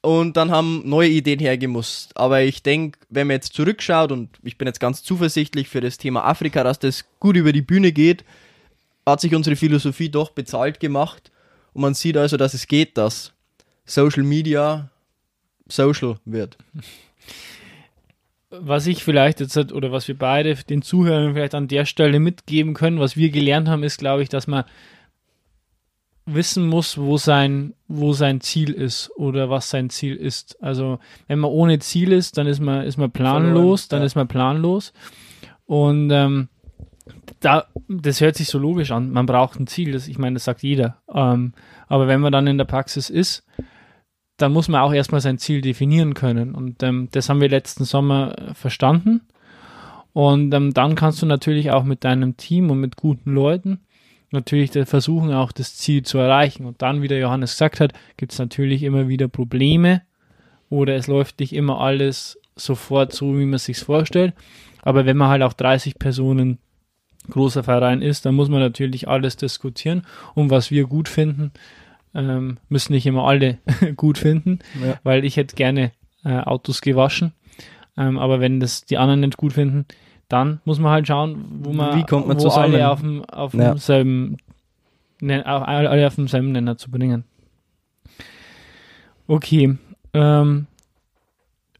Und 0.02 0.36
dann 0.36 0.52
haben 0.52 0.82
neue 0.86 1.10
Ideen 1.10 1.40
hergemusst. 1.40 2.16
Aber 2.18 2.42
ich 2.42 2.62
denke, 2.62 3.00
wenn 3.10 3.28
man 3.28 3.36
jetzt 3.36 3.54
zurückschaut, 3.54 4.12
und 4.12 4.30
ich 4.44 4.58
bin 4.58 4.68
jetzt 4.68 4.82
ganz 4.82 5.02
zuversichtlich 5.02 5.70
für 5.70 5.80
das 5.80 5.98
Thema 5.98 6.26
Afrika, 6.26 6.64
dass 6.64 6.80
das 6.80 7.06
gut 7.20 7.38
über 7.38 7.54
die 7.54 7.62
Bühne 7.62 7.94
geht, 7.94 8.26
hat 9.06 9.22
sich 9.22 9.34
unsere 9.34 9.56
Philosophie 9.56 10.10
doch 10.10 10.32
bezahlt 10.32 10.82
gemacht. 10.82 11.32
Und 11.74 11.84
man 11.84 11.94
sieht 11.94 12.18
also, 12.18 12.36
dass 12.36 12.54
es 12.54 12.68
geht, 12.68 12.98
dass 12.98 13.32
Social 13.86 14.24
Media 14.24 14.90
social 15.68 16.18
wird. 16.26 16.58
was 18.60 18.88
ich 18.88 19.04
vielleicht 19.04 19.40
jetzt 19.40 19.56
halt, 19.56 19.72
oder 19.72 19.92
was 19.92 20.08
wir 20.08 20.18
beide 20.18 20.56
den 20.56 20.82
Zuhörern 20.82 21.34
vielleicht 21.34 21.56
an 21.56 21.68
der 21.68 21.86
Stelle 21.86 22.20
mitgeben 22.20 22.74
können, 22.74 23.00
was 23.00 23.18
wir 23.18 23.30
gelernt 23.30 23.68
haben, 23.68 23.84
ist, 23.84 23.98
glaube 23.98 24.24
ich, 24.24 24.30
dass 24.30 24.48
man 24.48 24.66
wissen 26.26 26.68
muss, 26.68 26.98
wo 26.98 27.18
sein, 27.18 27.74
wo 27.88 28.14
sein 28.14 28.40
Ziel 28.40 28.72
ist 28.72 29.12
oder 29.16 29.50
was 29.50 29.70
sein 29.70 29.90
Ziel 29.90 30.16
ist. 30.16 30.62
Also 30.64 31.00
wenn 31.28 31.40
man 31.40 31.52
ohne 31.52 31.80
Ziel 31.80 32.12
ist, 32.12 32.38
dann 32.38 32.48
ist 32.48 32.62
man, 32.62 32.86
ist 32.86 32.98
man 32.98 33.12
planlos, 33.12 33.88
dann 33.90 34.04
ist 34.04 34.16
man 34.16 34.28
planlos. 34.28 34.94
Und 35.66 36.12
ähm, 36.12 36.48
da, 37.40 37.66
das 37.90 38.22
hört 38.22 38.36
sich 38.36 38.48
so 38.48 38.58
logisch 38.58 38.92
an. 38.92 39.12
Man 39.12 39.26
braucht 39.26 39.60
ein 39.60 39.68
Ziel, 39.68 39.92
das, 39.92 40.08
ich 40.08 40.18
meine, 40.18 40.36
das 40.36 40.46
sagt 40.46 40.64
jeder. 40.64 40.98
Ähm, 41.14 41.54
aber 41.88 42.08
wenn 42.08 42.22
man 42.22 42.32
dann 42.32 42.48
in 42.48 42.58
der 42.58 42.66
Praxis 42.66 43.10
ist, 43.10 43.46
dann 44.38 44.52
muss 44.52 44.68
man 44.68 44.82
auch 44.82 44.94
erstmal 44.94 45.22
sein 45.22 45.38
Ziel 45.38 45.62
definieren 45.62 46.14
können. 46.14 46.56
Und 46.56 46.82
ähm, 46.84 47.10
das 47.12 47.30
haben 47.30 47.42
wir 47.42 47.50
letzten 47.50 47.84
Sommer 47.84 48.36
äh, 48.38 48.54
verstanden. 48.54 49.22
Und 50.14 50.54
ähm, 50.54 50.74
dann 50.74 50.96
kannst 50.96 51.22
du 51.22 51.26
natürlich 51.26 51.72
auch 51.72 51.84
mit 51.84 52.04
deinem 52.04 52.38
Team 52.38 52.70
und 52.70 52.80
mit 52.80 52.98
guten 52.98 53.34
Leuten 53.34 53.80
natürlich 54.32 54.72
versuchen, 54.88 55.32
auch 55.32 55.52
das 55.52 55.76
Ziel 55.76 56.04
zu 56.04 56.18
erreichen. 56.18 56.66
Und 56.66 56.82
dann, 56.82 57.02
wie 57.02 57.08
der 57.08 57.20
Johannes 57.20 57.54
gesagt 57.54 57.80
hat, 57.80 57.94
gibt 58.18 58.32
es 58.32 58.40
natürlich 58.40 58.84
immer 58.84 59.08
wieder 59.08 59.28
Probleme 59.28 60.02
oder 60.70 60.96
es 60.96 61.08
läuft 61.08 61.40
nicht 61.40 61.54
immer 61.54 61.80
alles 61.80 62.40
sofort 62.56 63.14
so, 63.14 63.38
wie 63.38 63.46
man 63.46 63.56
es 63.56 63.66
sich 63.66 63.78
vorstellt. 63.78 64.34
Aber 64.82 65.06
wenn 65.06 65.18
man 65.18 65.30
halt 65.30 65.44
auch 65.44 65.54
30 65.54 66.00
Personen 66.00 66.58
großer 67.30 67.64
Verein 67.64 68.02
ist, 68.02 68.26
dann 68.26 68.36
muss 68.36 68.50
man 68.50 68.60
natürlich 68.60 69.08
alles 69.08 69.38
diskutieren. 69.38 70.02
Und 70.34 70.50
was 70.50 70.72
wir 70.72 70.86
gut 70.86 71.08
finden, 71.08 71.52
ähm, 72.16 72.58
müssen 72.70 72.94
nicht 72.94 73.06
immer 73.06 73.26
alle 73.26 73.58
gut 73.96 74.18
finden, 74.18 74.60
Ja. 74.84 75.00
weil 75.04 75.26
ich 75.26 75.38
hätte 75.38 75.56
gerne 75.56 75.92
äh, 76.24 76.38
Autos 76.40 76.82
gewaschen. 76.82 77.34
Ähm, 77.98 78.18
aber 78.18 78.40
wenn 78.40 78.60
das 78.60 78.86
die 78.86 78.98
anderen 78.98 79.20
nicht 79.22 79.38
gut 79.38 79.54
finden, 79.54 79.86
dann 80.30 80.62
muss 80.66 80.80
man 80.80 80.92
halt 80.92 81.08
schauen, 81.08 81.46
wo 81.64 81.74
man, 81.74 81.98
Wie 82.00 82.04
kommt 82.06 82.28
man 82.28 82.38
wo 82.38 82.42
zusammen? 82.42 82.74
alle 82.76 82.90
auf 82.90 83.02
dem, 83.02 83.24
auf 83.26 83.54
Ja. 83.54 83.78
selben, 83.78 84.38
alle 85.22 86.08
auf 86.08 86.16
demselben 86.16 86.52
Nenner 86.54 86.78
zu 86.78 86.90
bringen. 86.90 87.24
Okay. 89.28 89.78
Ähm, 90.14 90.68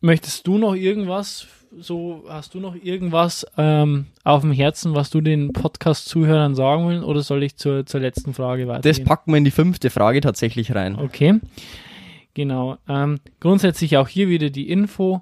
möchtest 0.02 0.46
du 0.48 0.58
noch 0.58 0.76
irgendwas, 0.76 1.48
so 1.80 2.24
hast 2.28 2.54
du 2.54 2.60
noch 2.60 2.76
irgendwas 2.76 3.46
ähm, 3.58 4.08
auf 4.24 4.42
dem 4.42 4.52
Herzen, 4.52 4.96
was 4.96 5.10
du 5.10 5.22
den 5.22 5.54
Podcast-Zuhörern 5.54 6.56
sagen 6.56 6.88
willst, 6.88 7.04
oder 7.04 7.22
soll 7.22 7.44
ich 7.44 7.56
zur, 7.58 7.86
zur 7.86 8.00
letzten 8.00 8.34
Frage 8.34 8.66
Das 8.66 8.76
weitergehen? 8.78 9.06
packen 9.06 9.32
wir 9.32 9.38
in 9.38 9.44
die 9.46 9.52
fünfte 9.52 9.90
Frage 9.90 10.22
tatsächlich 10.22 10.74
rein. 10.76 10.98
Okay. 10.98 11.40
Genau. 12.34 12.78
Ähm, 12.88 13.20
grundsätzlich 13.40 13.98
auch 13.98 14.08
hier 14.08 14.30
wieder 14.30 14.50
die 14.50 14.70
Info. 14.70 15.22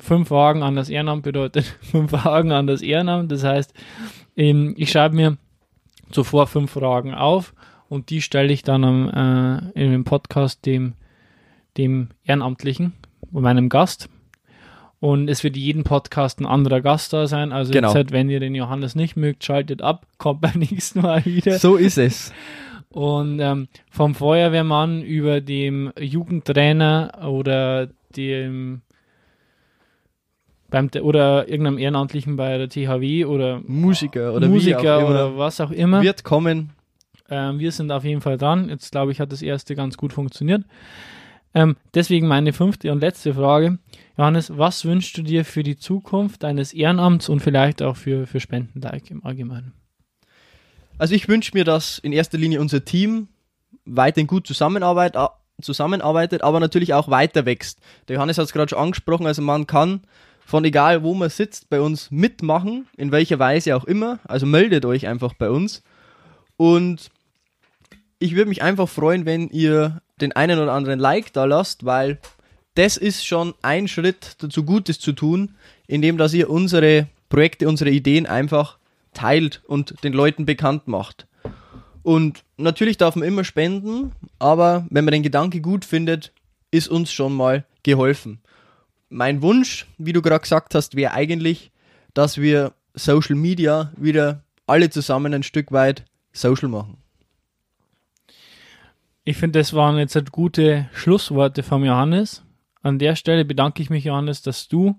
Fünf 0.00 0.28
Fragen 0.28 0.62
an 0.62 0.76
das 0.76 0.88
Ehrenamt 0.88 1.22
bedeutet 1.24 1.64
fünf 1.80 2.10
Fragen 2.10 2.52
an 2.52 2.66
das 2.66 2.82
Ehrenamt. 2.82 3.32
Das 3.32 3.44
heißt, 3.44 3.74
ähm, 4.36 4.74
ich 4.76 4.90
schreibe 4.90 5.16
mir 5.16 5.36
zuvor 6.10 6.46
fünf 6.46 6.70
Fragen 6.72 7.14
auf 7.14 7.54
und 7.88 8.10
die 8.10 8.22
stelle 8.22 8.52
ich 8.52 8.62
dann 8.62 8.84
am, 8.84 9.08
äh, 9.74 9.82
in 9.82 9.90
dem 9.92 10.04
Podcast 10.04 10.64
dem, 10.66 10.94
dem 11.76 12.08
Ehrenamtlichen, 12.24 12.92
meinem 13.30 13.68
Gast. 13.68 14.08
Und 15.00 15.28
es 15.30 15.44
wird 15.44 15.56
jeden 15.56 15.84
Podcast 15.84 16.40
ein 16.40 16.46
anderer 16.46 16.80
Gast 16.80 17.12
da 17.12 17.26
sein. 17.28 17.52
Also 17.52 17.72
Genau. 17.72 17.94
jetzt 17.94 18.10
wenn 18.10 18.28
ihr 18.30 18.40
den 18.40 18.54
Johannes 18.54 18.94
nicht 18.96 19.16
mögt, 19.16 19.44
schaltet 19.44 19.80
ab, 19.80 20.06
kommt 20.18 20.40
beim 20.40 20.58
nächsten 20.58 21.02
Mal 21.02 21.24
wieder. 21.24 21.58
So 21.58 21.76
ist 21.76 21.98
es. 21.98 22.32
Und 22.90 23.38
ähm, 23.40 23.68
vom 23.90 24.14
Feuerwehrmann 24.14 25.02
über 25.02 25.40
dem 25.40 25.92
Jugendtrainer 26.00 27.18
oder 27.28 27.88
dem 28.16 28.82
beim 30.70 30.90
oder 31.00 31.48
irgendeinem 31.48 31.78
Ehrenamtlichen 31.78 32.36
bei 32.36 32.58
der 32.58 32.68
THW 32.68 33.24
oder 33.24 33.60
Musiker 33.66 34.34
oder 34.34 34.48
Musiker 34.48 35.08
oder 35.08 35.38
was 35.38 35.60
auch 35.60 35.70
immer. 35.70 36.02
Wird 36.02 36.24
kommen. 36.24 36.70
Ähm, 37.30 37.58
wir 37.58 37.72
sind 37.72 37.90
auf 37.90 38.04
jeden 38.04 38.20
Fall 38.20 38.36
dran. 38.36 38.68
Jetzt 38.68 38.90
glaube 38.92 39.12
ich, 39.12 39.20
hat 39.20 39.32
das 39.32 39.42
erste 39.42 39.74
ganz 39.74 39.96
gut 39.96 40.12
funktioniert. 40.12 40.64
Ähm, 41.54 41.76
deswegen 41.94 42.28
meine 42.28 42.52
fünfte 42.52 42.92
und 42.92 43.00
letzte 43.00 43.34
Frage. 43.34 43.78
Johannes, 44.16 44.56
was 44.56 44.84
wünschst 44.84 45.16
du 45.16 45.22
dir 45.22 45.44
für 45.44 45.62
die 45.62 45.76
Zukunft 45.78 46.42
deines 46.42 46.72
Ehrenamts 46.72 47.28
und 47.28 47.40
vielleicht 47.40 47.82
auch 47.82 47.96
für, 47.96 48.26
für 48.26 48.40
Spenden-Like 48.40 49.10
im 49.10 49.24
Allgemeinen? 49.24 49.72
Also 50.98 51.14
ich 51.14 51.28
wünsche 51.28 51.52
mir, 51.54 51.64
dass 51.64 51.98
in 51.98 52.12
erster 52.12 52.38
Linie 52.38 52.60
unser 52.60 52.84
Team 52.84 53.28
weiterhin 53.84 54.26
gut 54.26 54.46
zusammenarbeit, 54.46 55.16
a- 55.16 55.38
zusammenarbeitet, 55.60 56.42
aber 56.42 56.60
natürlich 56.60 56.92
auch 56.94 57.08
weiter 57.08 57.46
wächst. 57.46 57.80
Der 58.08 58.16
Johannes 58.16 58.38
hat 58.38 58.46
es 58.46 58.52
gerade 58.52 58.70
schon 58.70 58.78
angesprochen, 58.78 59.26
also 59.26 59.42
man 59.42 59.66
kann 59.66 60.02
von 60.44 60.64
egal 60.64 61.02
wo 61.02 61.12
man 61.12 61.28
sitzt 61.28 61.68
bei 61.68 61.78
uns 61.78 62.10
mitmachen, 62.10 62.86
in 62.96 63.12
welcher 63.12 63.38
Weise 63.38 63.76
auch 63.76 63.84
immer. 63.84 64.18
Also 64.24 64.46
meldet 64.46 64.86
euch 64.86 65.06
einfach 65.06 65.34
bei 65.34 65.50
uns. 65.50 65.82
Und 66.56 67.10
ich 68.18 68.34
würde 68.34 68.48
mich 68.48 68.62
einfach 68.62 68.88
freuen, 68.88 69.26
wenn 69.26 69.50
ihr 69.50 70.00
den 70.20 70.32
einen 70.32 70.58
oder 70.58 70.72
anderen 70.72 70.98
Like 70.98 71.32
da 71.32 71.44
lasst, 71.44 71.84
weil 71.84 72.18
das 72.74 72.96
ist 72.96 73.26
schon 73.26 73.54
ein 73.62 73.88
Schritt 73.88 74.36
dazu 74.38 74.64
Gutes 74.64 75.00
zu 75.00 75.12
tun, 75.12 75.54
indem 75.86 76.16
dass 76.16 76.34
ihr 76.34 76.48
unsere 76.50 77.08
Projekte, 77.28 77.68
unsere 77.68 77.90
Ideen 77.90 78.26
einfach 78.26 78.78
teilt 79.14 79.62
und 79.66 80.04
den 80.04 80.12
Leuten 80.12 80.46
bekannt 80.46 80.86
macht. 80.86 81.26
Und 82.02 82.44
natürlich 82.56 82.96
darf 82.96 83.16
man 83.16 83.26
immer 83.26 83.44
spenden, 83.44 84.12
aber 84.38 84.86
wenn 84.90 85.04
man 85.04 85.12
den 85.12 85.22
Gedanke 85.22 85.60
gut 85.60 85.84
findet, 85.84 86.32
ist 86.70 86.88
uns 86.88 87.12
schon 87.12 87.34
mal 87.34 87.64
geholfen. 87.82 88.40
Mein 89.08 89.42
Wunsch, 89.42 89.86
wie 89.98 90.12
du 90.12 90.22
gerade 90.22 90.42
gesagt 90.42 90.74
hast, 90.74 90.94
wäre 90.94 91.12
eigentlich, 91.12 91.70
dass 92.14 92.38
wir 92.38 92.72
Social 92.94 93.36
Media 93.36 93.92
wieder 93.96 94.42
alle 94.66 94.90
zusammen 94.90 95.34
ein 95.34 95.42
Stück 95.42 95.72
weit 95.72 96.04
social 96.32 96.68
machen. 96.68 96.98
Ich 99.28 99.36
finde, 99.36 99.58
das 99.58 99.74
waren 99.74 99.98
jetzt 99.98 100.14
halt 100.14 100.32
gute 100.32 100.88
Schlussworte 100.94 101.62
vom 101.62 101.84
Johannes. 101.84 102.46
An 102.80 102.98
der 102.98 103.14
Stelle 103.14 103.44
bedanke 103.44 103.82
ich 103.82 103.90
mich, 103.90 104.04
Johannes, 104.04 104.40
dass 104.40 104.68
du 104.68 104.98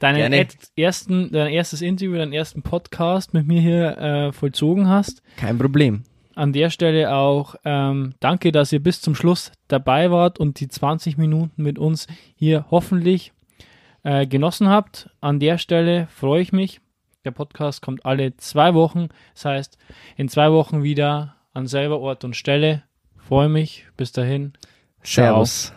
deinen 0.00 0.48
ersten, 0.74 1.30
dein 1.30 1.52
erstes 1.52 1.80
Interview, 1.80 2.16
deinen 2.16 2.32
ersten 2.32 2.62
Podcast 2.62 3.34
mit 3.34 3.46
mir 3.46 3.60
hier 3.60 3.98
äh, 3.98 4.32
vollzogen 4.32 4.88
hast. 4.88 5.22
Kein 5.36 5.58
Problem. 5.58 6.02
An 6.34 6.52
der 6.52 6.70
Stelle 6.70 7.14
auch 7.14 7.54
ähm, 7.64 8.14
danke, 8.18 8.50
dass 8.50 8.72
ihr 8.72 8.82
bis 8.82 9.00
zum 9.00 9.14
Schluss 9.14 9.52
dabei 9.68 10.10
wart 10.10 10.40
und 10.40 10.58
die 10.58 10.66
20 10.66 11.16
Minuten 11.16 11.62
mit 11.62 11.78
uns 11.78 12.08
hier 12.34 12.66
hoffentlich 12.72 13.32
äh, 14.02 14.26
genossen 14.26 14.68
habt. 14.68 15.08
An 15.20 15.38
der 15.38 15.58
Stelle 15.58 16.08
freue 16.08 16.42
ich 16.42 16.52
mich. 16.52 16.80
Der 17.24 17.30
Podcast 17.30 17.80
kommt 17.80 18.04
alle 18.06 18.36
zwei 18.38 18.74
Wochen. 18.74 19.06
Das 19.34 19.44
heißt, 19.44 19.78
in 20.16 20.28
zwei 20.28 20.50
Wochen 20.50 20.82
wieder 20.82 21.36
an 21.52 21.68
selber 21.68 22.00
Ort 22.00 22.24
und 22.24 22.34
Stelle. 22.34 22.82
Freue 23.28 23.48
mich. 23.48 23.86
Bis 23.96 24.12
dahin. 24.12 24.52
Ciao. 25.02 25.44
Servus. 25.44 25.72